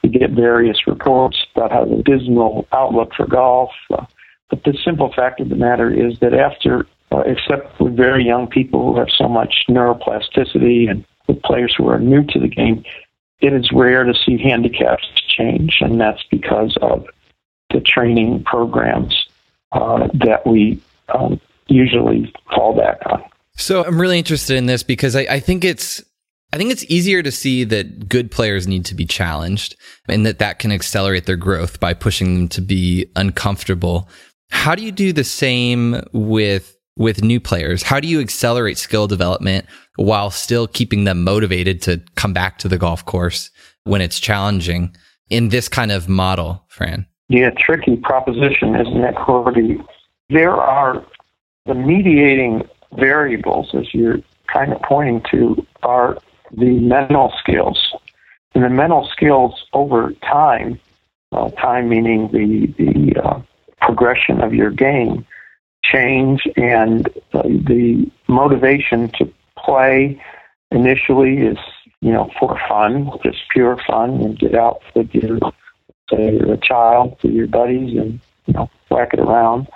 we 0.02 0.10
get 0.10 0.32
various 0.32 0.88
reports 0.88 1.46
about 1.56 1.72
how 1.72 1.86
the 1.86 2.02
dismal 2.04 2.68
outlook 2.72 3.14
for 3.16 3.28
golf. 3.28 3.72
Uh, 3.92 4.06
but 4.50 4.64
the 4.64 4.78
simple 4.84 5.12
fact 5.14 5.40
of 5.40 5.50
the 5.50 5.56
matter 5.56 5.92
is 5.92 6.20
that 6.20 6.34
after, 6.34 6.88
uh, 7.12 7.20
except 7.26 7.80
with 7.80 7.96
very 7.96 8.26
young 8.26 8.48
people 8.48 8.92
who 8.92 9.00
have 9.00 9.10
so 9.16 9.28
much 9.28 9.66
neuroplasticity 9.70 10.90
and 10.90 11.06
with 11.28 11.42
players 11.44 11.74
who 11.78 11.88
are 11.88 12.00
new 12.00 12.24
to 12.26 12.40
the 12.40 12.48
game, 12.48 12.84
it 13.44 13.54
is 13.54 13.70
rare 13.74 14.06
to 14.06 14.14
see 14.26 14.38
handicaps 14.38 15.04
change, 15.28 15.78
and 15.82 16.00
that's 16.00 16.24
because 16.32 16.78
of 16.82 17.06
the 17.72 17.82
training 17.82 18.44
programs 18.46 19.28
uh, 19.74 20.08
that 20.14 20.48
we 20.48 20.82
um, 21.14 21.40
usually 21.68 22.34
fall 22.56 22.74
back 22.76 23.00
on. 23.06 23.22
So 23.58 23.84
I'm 23.84 24.00
really 24.00 24.18
interested 24.18 24.56
in 24.56 24.66
this 24.66 24.82
because 24.82 25.16
I, 25.16 25.22
I 25.30 25.40
think 25.42 25.66
it's 25.66 26.02
I 26.54 26.58
think 26.58 26.72
it's 26.72 26.86
easier 26.86 27.22
to 27.22 27.32
see 27.32 27.66
that 27.66 28.08
good 28.08 28.32
players 28.32 28.66
need 28.68 28.86
to 28.86 28.96
be 28.96 29.06
challenged 29.06 29.76
and 30.08 30.26
that 30.26 30.40
that 30.40 30.60
can 30.60 30.72
accelerate 30.72 31.26
their 31.26 31.36
growth 31.36 31.80
by 31.80 31.94
pushing 31.94 32.36
them 32.36 32.48
to 32.50 32.62
be 32.62 33.08
uncomfortable. 33.16 34.08
How 34.52 34.76
do 34.76 34.84
you 34.84 34.92
do 34.92 35.12
the 35.12 35.24
same 35.24 36.02
with 36.14 36.73
with 36.98 37.24
new 37.24 37.40
players? 37.40 37.84
How 37.84 38.00
do 38.00 38.08
you 38.08 38.20
accelerate 38.20 38.78
skill 38.78 39.08
development 39.08 39.66
while 39.96 40.30
still 40.30 40.68
keeping 40.68 41.04
them 41.04 41.24
motivated 41.24 41.82
to 41.84 42.02
come 42.16 42.34
back 42.34 42.58
to 42.60 42.68
the 42.68 42.78
golf 42.78 43.06
course 43.06 43.52
when 43.84 44.02
it's 44.02 44.20
challenging 44.20 44.96
in 45.30 45.50
this 45.50 45.68
kind 45.68 45.92
of 45.92 46.08
model, 46.08 46.64
Fran? 46.68 47.06
Yeah, 47.30 47.52
tricky 47.58 47.96
proposition, 47.96 48.76
isn't 48.76 49.04
it, 49.04 49.16
Cody? 49.16 49.82
There 50.30 50.56
are 50.56 51.04
the 51.66 51.74
mediating 51.74 52.68
variables, 52.98 53.74
as 53.74 53.94
you're 53.94 54.20
kind 54.48 54.74
of 54.74 54.82
pointing 54.82 55.24
to, 55.32 55.66
are 55.84 56.18
the 56.52 56.80
mental 56.80 57.34
skills. 57.40 57.94
And 58.54 58.64
the 58.64 58.70
mental 58.70 59.08
skills 59.12 59.66
over 59.74 60.12
time, 60.22 60.80
time 61.60 61.90
meaning 61.90 62.30
the, 62.32 62.68
the 62.78 63.20
uh, 63.20 63.42
progression 63.82 64.42
of 64.42 64.54
your 64.54 64.70
game, 64.70 65.26
change, 65.84 66.48
and 66.56 67.08
uh, 67.34 67.44
the 67.44 68.10
motivation 68.28 69.10
to 69.20 69.32
play 69.58 70.22
initially 70.72 71.38
is, 71.38 71.58
you 72.02 72.12
know, 72.12 72.30
for 72.40 72.60
fun, 72.68 73.10
just 73.24 73.40
pure 73.52 73.78
fun, 73.88 74.22
and 74.22 74.40
get 74.40 74.56
out 74.56 74.82
with 74.96 75.14
your, 75.14 75.40
say, 76.10 76.34
you're 76.34 76.54
a 76.54 76.58
child, 76.58 77.18
with 77.22 77.34
your 77.34 77.48
buddies, 77.48 77.98
and, 77.98 78.20
you 78.46 78.54
know, 78.54 78.70
whack 78.90 79.10
it 79.14 79.20
around. 79.20 79.68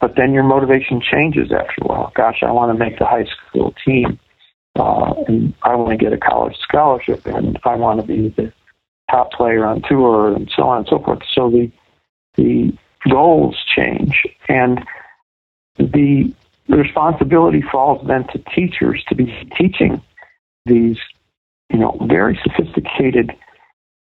But 0.00 0.16
then 0.16 0.32
your 0.32 0.44
motivation 0.44 1.00
changes 1.00 1.52
after 1.52 1.82
a 1.82 1.86
while. 1.86 2.12
Gosh, 2.14 2.42
I 2.42 2.50
want 2.52 2.72
to 2.72 2.78
make 2.78 2.98
the 2.98 3.04
high 3.04 3.26
school 3.26 3.74
team 3.84 4.18
uh, 4.76 5.14
and 5.26 5.54
I 5.62 5.74
want 5.74 5.90
to 5.90 5.96
get 6.02 6.12
a 6.12 6.18
college 6.18 6.56
scholarship, 6.58 7.26
and 7.26 7.58
I 7.64 7.74
want 7.74 8.00
to 8.00 8.06
be 8.06 8.28
the 8.28 8.52
top 9.10 9.32
player 9.32 9.66
on 9.66 9.82
tour, 9.82 10.34
and 10.34 10.50
so 10.54 10.64
on 10.64 10.78
and 10.78 10.88
so 10.88 11.00
forth. 11.00 11.20
So 11.34 11.50
the 11.50 11.70
the 12.36 12.72
goals 13.08 13.56
change, 13.74 14.22
and 14.48 14.84
the 15.76 16.32
responsibility 16.68 17.62
falls 17.62 18.06
then 18.06 18.26
to 18.28 18.38
teachers 18.54 19.04
to 19.08 19.14
be 19.14 19.48
teaching 19.56 20.02
these, 20.66 20.98
you 21.70 21.78
know, 21.78 21.96
very 22.02 22.38
sophisticated, 22.42 23.32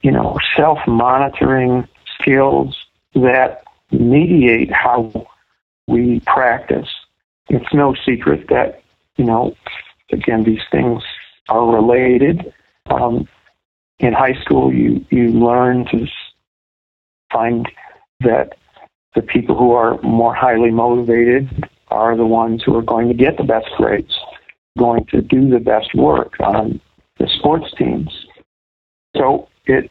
you 0.03 0.11
know, 0.11 0.39
self-monitoring 0.57 1.87
skills 2.19 2.77
that 3.15 3.63
mediate 3.91 4.73
how 4.73 5.27
we 5.87 6.21
practice. 6.21 6.89
It's 7.49 7.73
no 7.73 7.95
secret 8.05 8.49
that 8.49 8.83
you 9.17 9.25
know 9.25 9.55
again, 10.13 10.45
these 10.45 10.63
things 10.71 11.03
are 11.49 11.75
related. 11.75 12.53
Um, 12.87 13.29
in 13.99 14.13
high 14.13 14.35
school, 14.43 14.73
you, 14.73 15.05
you 15.11 15.29
learn 15.29 15.87
to 15.87 16.07
find 17.33 17.67
that 18.21 18.57
the 19.17 19.23
people 19.23 19.57
who 19.57 19.73
are 19.73 20.01
more 20.03 20.35
highly 20.35 20.71
motivated 20.71 21.69
are 21.89 22.17
the 22.17 22.27
ones 22.27 22.63
who 22.63 22.77
are 22.77 22.83
going 22.83 23.09
to 23.09 23.15
get 23.15 23.39
the 23.39 23.45
best 23.45 23.67
grades, 23.77 24.15
going 24.79 25.07
to 25.07 25.23
do 25.23 25.49
the 25.49 25.59
best 25.59 25.95
work 25.95 26.35
on 26.41 26.81
the 27.19 27.27
sports 27.29 27.73
teams. 27.77 28.27
So 29.17 29.49
it 29.65 29.91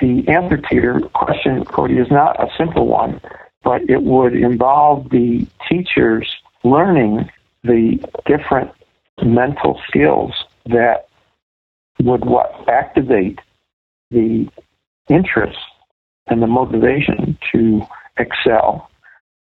the 0.00 0.26
answer 0.28 0.56
to 0.56 0.74
your 0.74 1.00
question, 1.10 1.62
Cody, 1.66 1.98
is 1.98 2.10
not 2.10 2.42
a 2.42 2.48
simple 2.56 2.86
one, 2.86 3.20
but 3.62 3.82
it 3.82 4.02
would 4.02 4.34
involve 4.34 5.10
the 5.10 5.46
teachers 5.68 6.26
learning 6.64 7.30
the 7.64 8.02
different 8.24 8.70
mental 9.22 9.78
skills 9.86 10.32
that 10.64 11.08
would 12.02 12.24
what 12.24 12.66
activate 12.66 13.38
the 14.10 14.48
interest 15.10 15.58
and 16.28 16.42
the 16.42 16.46
motivation 16.46 17.36
to 17.52 17.82
excel. 18.20 18.90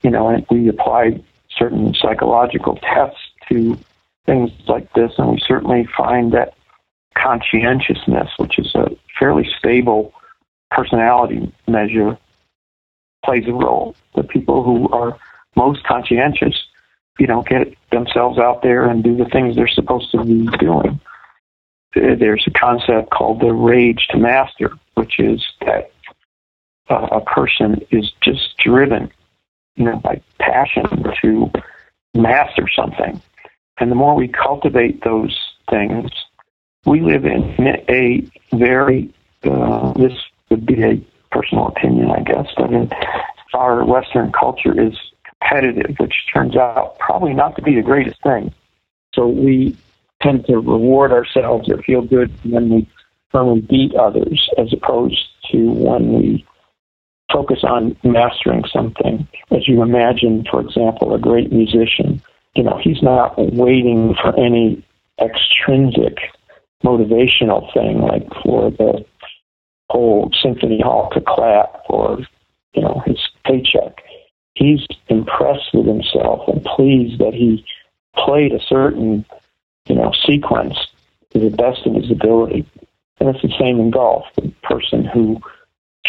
You 0.03 0.11
know, 0.11 0.29
and 0.29 0.47
we 0.51 0.69
applied 0.69 1.25
certain 1.51 1.95
psychological 1.95 2.77
tests 2.77 3.21
to 3.49 3.79
things 4.27 4.51
like 4.69 4.93
this, 4.93 5.13
and 5.19 5.31
we 5.31 5.41
certainly 5.41 5.89
find 5.97 6.33
that 6.33 6.55
conscientiousness, 7.17 8.31
which 8.37 8.59
is 8.59 8.75
a 8.75 8.91
fairly 9.19 9.49
stable 9.59 10.13
personality 10.71 11.53
measure, 11.67 12.17
plays 13.25 13.47
a 13.49 13.53
role. 13.53 13.97
The 14.15 14.23
people 14.23 14.63
who 14.63 14.89
are 14.91 15.19
most 15.57 15.83
conscientious 15.85 16.69
you 17.19 17.27
know, 17.27 17.43
get 17.43 17.75
themselves 17.91 18.39
out 18.39 18.63
there 18.63 18.89
and 18.89 19.03
do 19.03 19.17
the 19.17 19.25
things 19.27 19.57
they're 19.57 19.69
supposed 19.69 20.11
to 20.13 20.25
be 20.25 20.47
doing. 20.59 21.01
There's 21.95 22.47
a 22.47 22.51
concept 22.51 23.11
called 23.11 23.41
the 23.41 23.53
rage 23.53 24.07
to 24.11 24.19
master, 24.19 24.73
which 24.95 25.19
is 25.19 25.45
that 25.61 25.91
uh, 26.89 27.09
a 27.13 27.21
person 27.21 27.81
is 27.91 28.13
just 28.23 28.57
driven, 28.59 29.11
you 29.77 29.85
know, 29.85 29.97
by 29.97 30.21
passion 30.39 30.87
to 31.23 31.51
master 32.15 32.69
something. 32.75 33.21
And 33.79 33.91
the 33.91 33.95
more 33.95 34.15
we 34.15 34.29
cultivate 34.29 35.05
those 35.05 35.39
things, 35.71 36.11
we 36.85 37.01
live 37.01 37.25
in 37.25 37.83
a 37.89 38.27
very, 38.57 39.13
uh, 39.45 39.93
this 39.93 40.13
would 40.51 40.67
be 40.67 40.83
a 40.83 41.01
personal 41.31 41.69
opinion, 41.69 42.11
I 42.11 42.21
guess, 42.21 42.47
but 42.57 42.73
in 42.73 42.91
our 43.55 43.85
Western 43.85 44.33
culture 44.33 44.79
is 44.81 44.95
competitive, 45.25 45.97
which 45.99 46.15
turns 46.33 46.57
out 46.57 46.99
probably 46.99 47.35
not 47.35 47.57
to 47.57 47.63
be 47.63 47.75
the 47.75 47.83
greatest 47.83 48.21
thing. 48.23 48.53
So 49.15 49.27
we 49.29 49.77
tend 50.23 50.47
to 50.47 50.57
reward 50.57 51.13
ourselves 51.13 51.69
or 51.69 51.83
feel 51.83 52.03
good 52.03 52.33
when 52.45 52.71
we 52.71 52.89
when 53.33 53.53
we 53.53 53.61
beat 53.61 53.95
others, 53.95 54.49
as 54.57 54.73
opposed 54.73 55.29
to 55.53 55.71
when 55.71 56.15
we 56.15 56.47
focus 57.33 57.61
on 57.63 57.97
mastering 58.03 58.65
something. 58.73 59.27
As 59.51 59.69
you 59.69 59.83
imagine, 59.83 60.45
for 60.51 60.61
example, 60.61 61.15
a 61.15 61.19
great 61.19 61.53
musician, 61.53 62.23
you 62.55 62.63
know, 62.63 62.81
he's 62.83 63.03
not 63.03 63.35
waiting 63.39 64.15
for 64.15 64.39
any 64.39 64.83
extrinsic 65.21 66.19
motivational 66.85 67.73
thing 67.75 68.01
like 68.01 68.27
for 68.43 68.71
the 68.71 69.05
whole 69.91 70.31
symphony 70.41 70.81
hall 70.81 71.11
to 71.13 71.21
clap 71.21 71.83
or 71.89 72.19
you 72.75 72.83
know 72.83 73.03
his 73.05 73.19
paycheck 73.45 74.01
he's 74.59 74.85
impressed 75.09 75.73
with 75.73 75.87
himself 75.87 76.49
and 76.49 76.65
pleased 76.65 77.19
that 77.21 77.33
he 77.33 77.65
played 78.17 78.53
a 78.53 78.61
certain, 78.61 79.25
you 79.87 79.95
know, 79.95 80.13
sequence 80.27 80.77
to 81.31 81.39
the 81.39 81.51
best 81.51 81.87
of 81.87 81.95
his 81.95 82.11
ability. 82.11 82.67
And 83.21 83.29
it's 83.29 83.43
the 83.43 83.55
same 83.59 83.79
in 83.79 83.91
golf. 83.91 84.27
The 84.35 84.53
person 84.63 85.05
who 85.05 85.41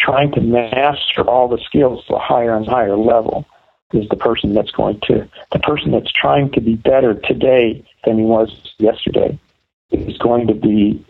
trying 0.03 0.31
to 0.33 0.41
master 0.41 1.21
all 1.27 1.47
the 1.47 1.59
skills 1.65 2.05
to 2.05 2.15
a 2.15 2.19
higher 2.19 2.55
and 2.55 2.67
higher 2.67 2.97
level 2.97 3.45
is 3.93 4.07
the 4.09 4.15
person 4.15 4.53
that's 4.53 4.71
going 4.71 4.99
to 5.01 5.27
the 5.51 5.59
person 5.59 5.91
that's 5.91 6.11
trying 6.11 6.51
to 6.51 6.61
be 6.61 6.75
better 6.75 7.15
today 7.15 7.83
than 8.05 8.17
he 8.17 8.23
was 8.23 8.73
yesterday 8.77 9.37
is 9.91 10.17
going 10.19 10.47
to 10.47 10.53
be 10.53 11.03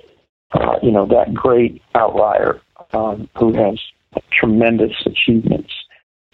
uh, 0.54 0.78
you 0.82 0.92
know 0.92 1.06
that 1.06 1.34
great 1.34 1.82
outlier 1.96 2.62
um, 2.94 3.30
who 3.38 3.54
has 3.54 3.80
tremendous 4.32 4.94
achievements 5.06 5.74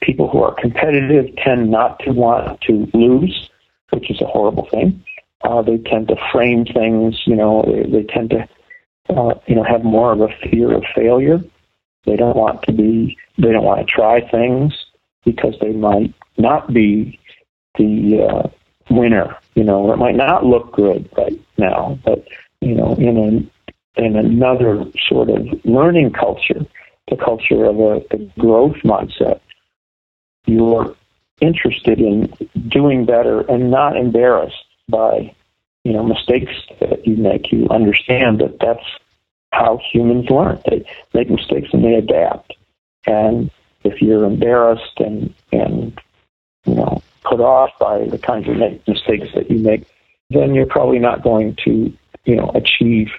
people 0.06 0.30
who 0.30 0.42
are 0.44 0.54
competitive 0.54 1.36
tend 1.38 1.72
not 1.72 2.00
to 2.00 2.12
want 2.12 2.62
to 2.62 2.88
lose, 2.94 3.50
which 3.92 4.10
is 4.10 4.22
a 4.22 4.26
horrible 4.26 4.68
thing. 4.70 5.04
Uh, 5.44 5.62
they 5.62 5.78
tend 5.78 6.08
to 6.08 6.16
frame 6.32 6.66
things, 6.66 7.22
you 7.26 7.36
know, 7.36 7.64
they, 7.68 7.90
they 7.90 8.04
tend 8.04 8.30
to, 8.32 8.48
uh, 9.10 9.34
you 9.48 9.56
know, 9.56 9.64
have 9.64 9.84
more 9.84 10.12
of 10.12 10.22
a 10.22 10.30
fear 10.50 10.74
of 10.74 10.84
failure. 10.96 11.40
They 12.06 12.16
don't 12.16 12.36
want 12.36 12.64
to 12.64 12.72
be, 12.72 13.18
they 13.38 13.52
don't 13.52 13.64
want 13.64 13.86
to 13.86 13.92
try 13.92 14.28
things 14.30 14.74
because 15.24 15.56
they 15.60 15.72
might 15.74 16.14
not 16.38 16.74
be 16.74 17.20
the 17.78 18.28
uh, 18.30 18.50
winner, 18.90 19.36
you 19.56 19.64
know, 19.64 19.92
it 19.92 19.98
might 19.98 20.16
not 20.16 20.46
look 20.46 20.74
good 20.74 21.10
right 21.18 21.40
now, 21.58 21.98
but, 22.06 22.26
you 22.62 22.76
know, 22.76 22.94
in 22.96 23.18
an 23.18 23.52
in 23.98 24.16
another 24.16 24.86
sort 25.08 25.30
of 25.30 25.48
learning 25.64 26.12
culture, 26.12 26.66
the 27.10 27.16
culture 27.16 27.66
of 27.66 27.80
a, 27.80 28.02
a 28.12 28.18
growth 28.38 28.76
mindset, 28.84 29.40
you're 30.46 30.96
interested 31.42 32.00
in 32.00 32.34
doing 32.68 33.06
better 33.06 33.42
and 33.42 33.72
not 33.72 33.96
embarrassed 33.96 34.66
by 34.88 35.34
you 35.84 35.94
know 35.94 36.04
mistakes 36.04 36.54
that 36.80 37.06
you 37.06 37.16
make. 37.16 37.52
You 37.52 37.68
understand 37.70 38.40
that 38.40 38.60
that's 38.60 38.86
how 39.52 39.80
humans 39.92 40.30
learn. 40.30 40.60
They 40.70 40.86
make 41.14 41.30
mistakes 41.30 41.70
and 41.74 41.84
they 41.84 41.96
adapt. 41.96 42.54
And 43.06 43.52
if 43.84 44.02
you're 44.02 44.26
embarrassed 44.26 45.00
and 45.00 45.34
and 45.52 46.00
you 46.66 46.76
know 46.76 47.02
put 47.24 47.40
off 47.40 47.72
by 47.80 48.06
the 48.06 48.18
kinds 48.18 48.48
of 48.48 48.58
mistakes 48.88 49.30
that 49.34 49.50
you 49.50 49.60
make 49.60 49.88
then 50.30 50.54
you're 50.54 50.66
probably 50.66 51.00
not 51.00 51.24
going 51.24 51.56
to 51.66 51.94
you 52.26 52.36
know 52.36 52.52
achieve 52.56 53.10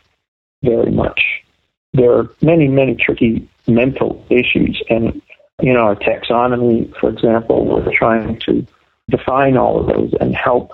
very 0.62 0.90
much. 0.90 1.44
There 1.92 2.12
are 2.12 2.30
many 2.42 2.68
many 2.68 2.94
tricky 2.96 3.48
mental 3.68 4.24
issues. 4.30 4.82
And 4.90 5.22
you 5.62 5.72
know, 5.72 5.80
our 5.80 5.96
taxonomy, 5.96 6.94
for 6.98 7.08
example, 7.08 7.64
we're 7.64 7.94
trying 7.94 8.38
to 8.40 8.66
define 9.08 9.56
all 9.56 9.80
of 9.80 9.86
those 9.86 10.12
and 10.20 10.34
help 10.34 10.72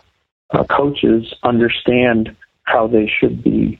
uh, 0.50 0.64
coaches 0.64 1.32
understand 1.42 2.34
how 2.64 2.86
they 2.86 3.06
should 3.06 3.42
be 3.42 3.78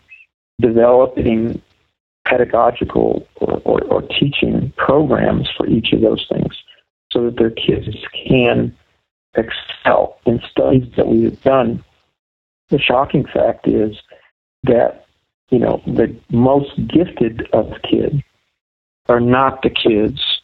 developing 0.61 1.61
pedagogical 2.27 3.27
or, 3.37 3.61
or, 3.65 3.83
or, 3.85 4.03
teaching 4.03 4.73
programs 4.77 5.49
for 5.57 5.67
each 5.67 5.93
of 5.93 6.01
those 6.01 6.25
things 6.31 6.63
so 7.11 7.25
that 7.25 7.37
their 7.37 7.51
kids 7.51 7.89
can 8.27 8.75
excel 9.35 10.19
in 10.25 10.41
studies 10.51 10.87
that 10.97 11.09
we 11.09 11.25
have 11.25 11.41
done, 11.43 11.85
the 12.69 12.79
shocking 12.79 13.25
fact 13.25 13.67
is 13.67 13.97
that, 14.65 15.07
you 15.51 15.59
know, 15.59 15.83
the 15.87 16.15
most 16.31 16.71
gifted 16.89 17.49
of 17.53 17.71
the 17.71 17.81
kids 17.81 18.23
are 19.09 19.21
not 19.21 19.63
the 19.63 19.71
kids 19.71 20.41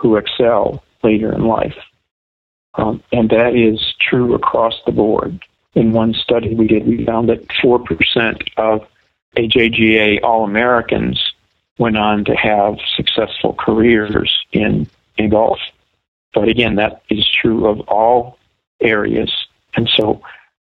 who 0.00 0.16
excel 0.16 0.82
later 1.02 1.32
in 1.32 1.44
life. 1.44 1.76
Um, 2.74 3.02
and 3.12 3.30
that 3.30 3.54
is 3.54 3.94
true 4.00 4.34
across 4.34 4.74
the 4.86 4.92
board. 4.92 5.40
In 5.74 5.92
one 5.92 6.14
study 6.14 6.54
we 6.54 6.66
did, 6.66 6.86
we 6.86 7.04
found 7.04 7.28
that 7.28 7.46
4% 7.48 8.48
of 8.56 8.86
AJGA 9.36 10.22
All 10.22 10.44
Americans 10.44 11.32
went 11.78 11.96
on 11.96 12.24
to 12.24 12.34
have 12.34 12.76
successful 12.96 13.54
careers 13.54 14.44
in, 14.52 14.86
in 15.16 15.30
golf. 15.30 15.58
But 16.34 16.48
again, 16.48 16.76
that 16.76 17.02
is 17.08 17.28
true 17.28 17.66
of 17.66 17.80
all 17.88 18.38
areas. 18.80 19.32
And 19.74 19.88
so 19.96 20.22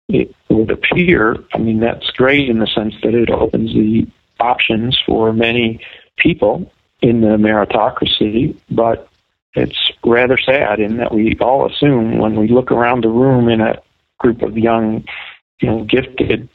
it 0.09 0.35
would 0.49 0.71
appear, 0.71 1.37
I 1.55 1.59
mean, 1.59 1.81
that's 1.81 2.11
great 2.11 2.49
in 2.49 2.59
the 2.59 2.67
sense 2.67 2.95
that 3.03 3.15
it 3.15 3.31
opens 3.31 3.73
the 3.75 4.07
options 4.41 4.99
for 5.07 5.33
many 5.33 5.81
people 6.17 6.71
in 7.01 7.21
the 7.21 7.37
meritocracy, 7.37 8.57
but 8.71 9.09
it's 9.55 9.91
rather 10.05 10.39
sad 10.39 10.81
in 10.81 10.97
that 10.97 11.13
we 11.13 11.37
all 11.41 11.67
assume 11.67 12.19
when 12.19 12.37
we 12.37 12.49
look 12.49 12.71
around 12.71 13.05
the 13.05 13.09
room 13.09 13.49
in 13.49 13.61
a 13.61 13.81
group 14.19 14.43
of 14.43 14.57
young, 14.57 15.05
you 15.61 15.69
know, 15.69 15.85
gifted 15.85 16.49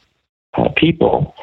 uh, 0.54 0.68
people 0.70 1.34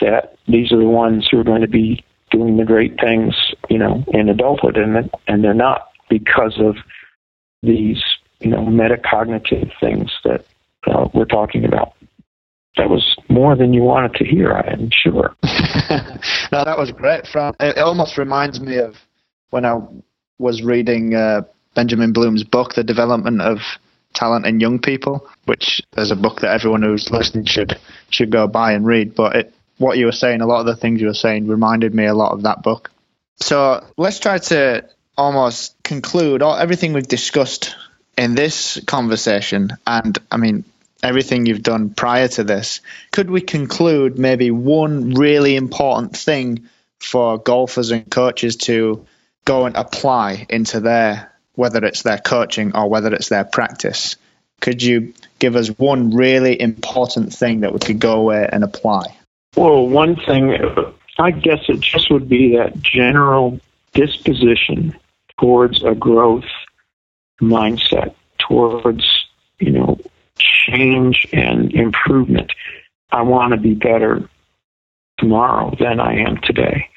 that 0.00 0.36
these 0.46 0.72
are 0.72 0.78
the 0.78 0.84
ones 0.84 1.28
who 1.30 1.38
are 1.38 1.44
going 1.44 1.62
to 1.62 1.68
be 1.68 2.04
doing 2.30 2.56
the 2.56 2.64
great 2.64 2.98
things, 3.00 3.34
you 3.68 3.78
know, 3.78 4.04
in 4.08 4.28
adulthood, 4.28 4.76
and 4.76 5.10
and 5.26 5.44
they're 5.44 5.54
not 5.54 5.88
because 6.08 6.58
of 6.58 6.76
these, 7.62 8.02
you 8.40 8.50
know, 8.50 8.58
metacognitive 8.58 9.70
things 9.80 10.12
that 10.24 10.44
uh, 10.86 11.08
we're 11.14 11.24
talking 11.24 11.64
about. 11.64 11.94
That 12.76 12.90
was 12.90 13.16
more 13.30 13.56
than 13.56 13.72
you 13.72 13.82
wanted 13.82 14.14
to 14.14 14.24
hear, 14.24 14.52
I 14.52 14.72
am 14.72 14.90
sure. 14.90 15.34
no, 16.52 16.64
that 16.64 16.76
was 16.76 16.92
great, 16.92 17.26
Fran. 17.26 17.54
It 17.58 17.78
almost 17.78 18.18
reminds 18.18 18.60
me 18.60 18.76
of 18.76 18.96
when 19.48 19.64
I 19.64 19.78
was 20.38 20.62
reading 20.62 21.14
uh, 21.14 21.42
Benjamin 21.74 22.12
Bloom's 22.12 22.44
book, 22.44 22.74
The 22.74 22.84
Development 22.84 23.40
of 23.40 23.58
Talent 24.14 24.44
in 24.44 24.60
Young 24.60 24.78
People, 24.78 25.26
which 25.46 25.80
is 25.96 26.10
a 26.10 26.16
book 26.16 26.40
that 26.40 26.50
everyone 26.50 26.82
who's 26.82 27.10
listening 27.10 27.46
should 27.46 27.78
should 28.10 28.30
go 28.30 28.46
buy 28.46 28.72
and 28.72 28.86
read. 28.86 29.14
But 29.14 29.36
it, 29.36 29.54
what 29.78 29.98
you 29.98 30.06
were 30.06 30.12
saying, 30.12 30.40
a 30.40 30.46
lot 30.46 30.60
of 30.60 30.66
the 30.66 30.76
things 30.76 31.00
you 31.00 31.08
were 31.08 31.14
saying, 31.14 31.46
reminded 31.46 31.94
me 31.94 32.06
a 32.06 32.14
lot 32.14 32.32
of 32.32 32.42
that 32.42 32.62
book. 32.62 32.90
So 33.40 33.84
let's 33.96 34.18
try 34.18 34.38
to 34.38 34.88
almost 35.16 35.74
conclude 35.82 36.42
all 36.42 36.56
everything 36.56 36.92
we've 36.92 37.06
discussed 37.06 37.74
in 38.16 38.34
this 38.34 38.80
conversation, 38.86 39.70
and 39.86 40.18
I 40.30 40.38
mean 40.38 40.64
everything 41.02 41.46
you've 41.46 41.62
done 41.62 41.90
prior 41.90 42.28
to 42.28 42.44
this. 42.44 42.80
Could 43.12 43.30
we 43.30 43.42
conclude 43.42 44.18
maybe 44.18 44.50
one 44.50 45.14
really 45.14 45.54
important 45.54 46.16
thing 46.16 46.68
for 46.98 47.38
golfers 47.38 47.90
and 47.90 48.10
coaches 48.10 48.56
to 48.56 49.06
go 49.44 49.66
and 49.66 49.76
apply 49.76 50.46
into 50.48 50.80
their 50.80 51.32
whether 51.56 51.84
it's 51.84 52.02
their 52.02 52.18
coaching 52.18 52.76
or 52.76 52.88
whether 52.88 53.12
it's 53.12 53.30
their 53.30 53.44
practice. 53.44 54.16
Could 54.60 54.82
you 54.82 55.14
give 55.38 55.56
us 55.56 55.68
one 55.68 56.14
really 56.14 56.60
important 56.60 57.32
thing 57.34 57.60
that 57.60 57.72
we 57.72 57.78
could 57.78 57.98
go 57.98 58.20
away 58.20 58.48
and 58.50 58.62
apply? 58.62 59.16
Well, 59.56 59.88
one 59.88 60.16
thing, 60.16 60.56
I 61.18 61.30
guess 61.30 61.60
it 61.68 61.80
just 61.80 62.10
would 62.10 62.28
be 62.28 62.56
that 62.56 62.80
general 62.80 63.58
disposition 63.94 64.94
towards 65.38 65.82
a 65.82 65.94
growth 65.94 66.44
mindset, 67.40 68.14
towards, 68.38 69.04
you 69.58 69.70
know, 69.70 69.98
change 70.38 71.26
and 71.32 71.72
improvement. 71.72 72.52
I 73.10 73.22
want 73.22 73.52
to 73.52 73.56
be 73.56 73.74
better 73.74 74.28
tomorrow 75.18 75.74
than 75.80 76.00
I 76.00 76.18
am 76.18 76.38
today 76.42 76.88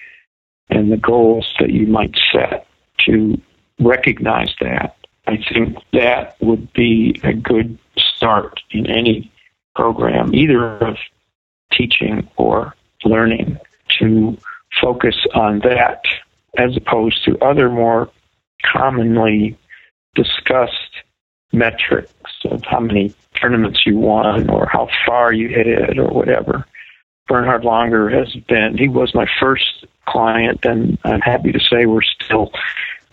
and 0.70 0.92
the 0.92 0.98
goals 0.98 1.52
that 1.60 1.70
you 1.72 1.88
might 1.88 2.16
set 2.32 2.68
to 3.06 3.40
recognize 3.80 4.54
that. 4.62 4.96
I 5.28 5.38
think 5.38 5.78
that 5.94 6.36
would 6.42 6.72
be 6.74 7.20
a 7.24 7.34
good 7.34 7.78
start 7.98 8.60
in 8.72 8.88
any 8.88 9.32
program, 9.76 10.34
either 10.34 10.78
of 10.80 10.98
teaching 11.72 12.28
or 12.38 12.76
learning, 13.04 13.58
to 14.00 14.38
focus 14.82 15.16
on 15.34 15.60
that 15.60 16.04
as 16.58 16.76
opposed 16.76 17.24
to 17.26 17.38
other 17.40 17.70
more 17.70 18.10
commonly 18.66 19.58
discussed 20.16 21.04
metrics 21.52 22.32
of 22.46 22.64
how 22.64 22.80
many 22.80 23.14
tournaments 23.40 23.82
you 23.86 23.98
won 23.98 24.50
or 24.50 24.68
how 24.68 24.88
far 25.06 25.34
you 25.34 25.48
hit 25.48 25.68
it 25.68 25.98
or 25.98 26.08
whatever. 26.08 26.66
Bernhard 27.28 27.64
Langer 27.64 28.12
has 28.12 28.34
been, 28.48 28.78
he 28.78 28.88
was 28.88 29.14
my 29.14 29.28
first 29.40 29.86
client, 30.08 30.66
and 30.66 30.98
I'm 31.04 31.22
happy 31.22 31.52
to 31.52 31.60
say 31.60 31.86
we're 31.86 32.02
still 32.02 32.52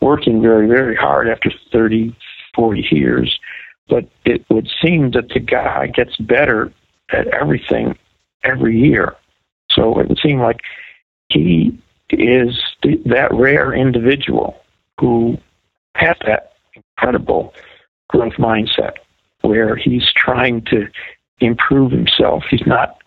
working 0.00 0.40
very, 0.40 0.66
very 0.66 0.96
hard 0.96 1.28
after 1.28 1.50
30, 1.72 2.16
40 2.54 2.88
years. 2.90 3.38
But 3.88 4.08
it 4.24 4.44
would 4.48 4.68
seem 4.82 5.12
that 5.12 5.28
the 5.28 5.40
guy 5.40 5.86
gets 5.88 6.16
better 6.16 6.72
at 7.10 7.28
everything 7.28 7.96
every 8.46 8.78
year. 8.78 9.14
So 9.70 9.98
it 9.98 10.08
would 10.08 10.18
seem 10.18 10.40
like 10.40 10.60
he 11.28 11.78
is 12.10 12.58
that 13.04 13.28
rare 13.32 13.72
individual 13.72 14.62
who 15.00 15.36
has 15.96 16.16
that 16.26 16.52
incredible 16.74 17.54
growth 18.08 18.34
mindset 18.34 18.94
where 19.42 19.76
he's 19.76 20.06
trying 20.14 20.62
to 20.62 20.88
improve 21.40 21.92
himself. 21.92 22.44
He's 22.50 22.66
not 22.66 22.98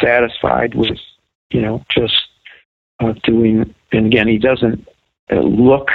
satisfied 0.00 0.74
with, 0.74 0.98
you 1.50 1.60
know, 1.62 1.84
just 1.88 2.28
uh, 3.00 3.14
doing. 3.22 3.74
And 3.92 4.06
again, 4.06 4.28
he 4.28 4.38
doesn't 4.38 4.86
uh, 5.30 5.40
look 5.40 5.88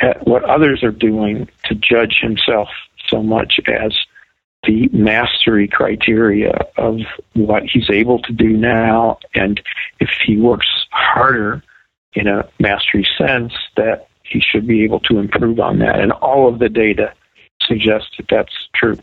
at 0.00 0.26
what 0.26 0.44
others 0.44 0.82
are 0.82 0.90
doing 0.92 1.48
to 1.64 1.74
judge 1.74 2.18
himself 2.20 2.68
so 3.08 3.22
much 3.22 3.60
as 3.66 3.96
the 4.64 4.88
mastery 4.92 5.68
criteria 5.68 6.58
of 6.76 6.98
what 7.34 7.62
he's 7.64 7.88
able 7.90 8.20
to 8.20 8.32
do 8.32 8.56
now. 8.56 9.18
And 9.34 9.60
if 10.00 10.10
he 10.26 10.36
works 10.36 10.66
harder 10.90 11.62
in 12.14 12.26
a 12.26 12.48
mastery 12.58 13.06
sense, 13.16 13.52
that 13.76 14.08
he 14.24 14.40
should 14.40 14.66
be 14.66 14.82
able 14.84 15.00
to 15.00 15.18
improve 15.18 15.60
on 15.60 15.78
that. 15.78 16.00
And 16.00 16.12
all 16.12 16.48
of 16.48 16.58
the 16.58 16.68
data 16.68 17.12
suggests 17.62 18.10
that 18.16 18.26
that's 18.28 18.68
true. 18.74 18.98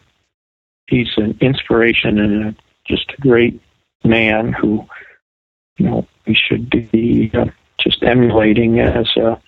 He's 0.87 1.09
an 1.17 1.37
inspiration 1.39 2.19
and 2.19 2.45
a, 2.45 2.55
just 2.85 3.11
a 3.17 3.21
great 3.21 3.61
man 4.03 4.51
who, 4.51 4.85
you 5.77 5.85
know, 5.85 6.07
we 6.27 6.35
should 6.35 6.69
be 6.69 7.31
uh, 7.33 7.45
just 7.77 8.03
emulating 8.03 8.79
as 8.79 9.07
a, 9.15 9.39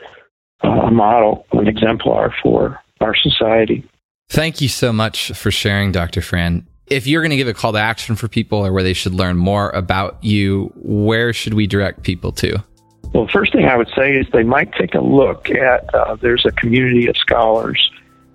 a 0.66 0.92
model, 0.92 1.46
an 1.52 1.68
exemplar 1.68 2.34
for 2.42 2.80
our 3.02 3.16
society. 3.16 3.88
Thank 4.30 4.62
you 4.62 4.68
so 4.68 4.92
much 4.92 5.32
for 5.32 5.52
sharing, 5.52 5.92
Dr. 5.92 6.22
Fran. 6.22 6.68
If 6.88 7.08
you're 7.08 7.22
going 7.22 7.32
to 7.32 7.38
give 7.38 7.48
a 7.48 7.54
call 7.54 7.74
to 7.74 7.80
action 7.80 8.16
for 8.16 8.28
people 8.28 8.66
or 8.66 8.72
where 8.72 8.84
they 8.84 8.94
should 8.94 9.14
learn 9.14 9.38
more 9.38 9.70
about 9.72 10.24
you, 10.24 10.72
where 10.76 11.34
should 11.34 11.54
we 11.54 11.68
direct 11.68 12.04
people 12.04 12.32
to? 12.34 12.64
Well, 13.14 13.28
first 13.28 13.54
thing 13.54 13.66
I 13.66 13.76
would 13.76 13.90
say 13.96 14.16
is 14.16 14.28
they 14.34 14.44
might 14.44 14.74
take 14.74 14.94
a 14.94 15.00
look 15.00 15.50
at 15.50 15.94
uh, 15.96 16.16
there's 16.16 16.46
a 16.46 16.52
community 16.52 17.08
of 17.08 17.18
scholars 17.18 17.92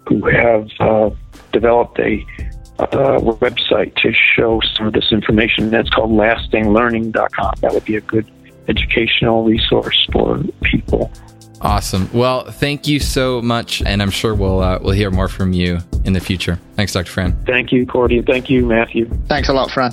who 0.08 0.26
have 0.26 0.68
uh, 0.80 1.10
developed 1.52 1.98
a 1.98 2.24
uh, 2.78 3.18
website 3.20 3.94
to 3.96 4.12
show 4.12 4.60
some 4.74 4.86
of 4.86 4.94
this 4.94 5.12
information. 5.12 5.70
That's 5.70 5.90
called 5.90 6.10
lastinglearning.com. 6.12 7.54
That 7.60 7.74
would 7.74 7.84
be 7.84 7.96
a 7.96 8.00
good 8.00 8.30
educational 8.68 9.44
resource 9.44 10.08
for 10.12 10.42
people. 10.62 11.12
Awesome. 11.62 12.08
Well, 12.12 12.50
thank 12.50 12.88
you 12.88 13.00
so 13.00 13.42
much, 13.42 13.82
and 13.82 14.00
I'm 14.00 14.10
sure 14.10 14.34
we'll 14.34 14.60
uh, 14.60 14.78
we'll 14.80 14.94
hear 14.94 15.10
more 15.10 15.28
from 15.28 15.52
you 15.52 15.78
in 16.04 16.14
the 16.14 16.20
future. 16.20 16.58
Thanks, 16.74 16.92
Dr. 16.92 17.10
Fran. 17.10 17.36
Thank 17.44 17.70
you, 17.70 17.86
Cordie. 17.86 18.22
Thank 18.22 18.48
you, 18.48 18.64
Matthew. 18.64 19.06
Thanks 19.28 19.48
a 19.48 19.52
lot, 19.52 19.70
Fran. 19.70 19.92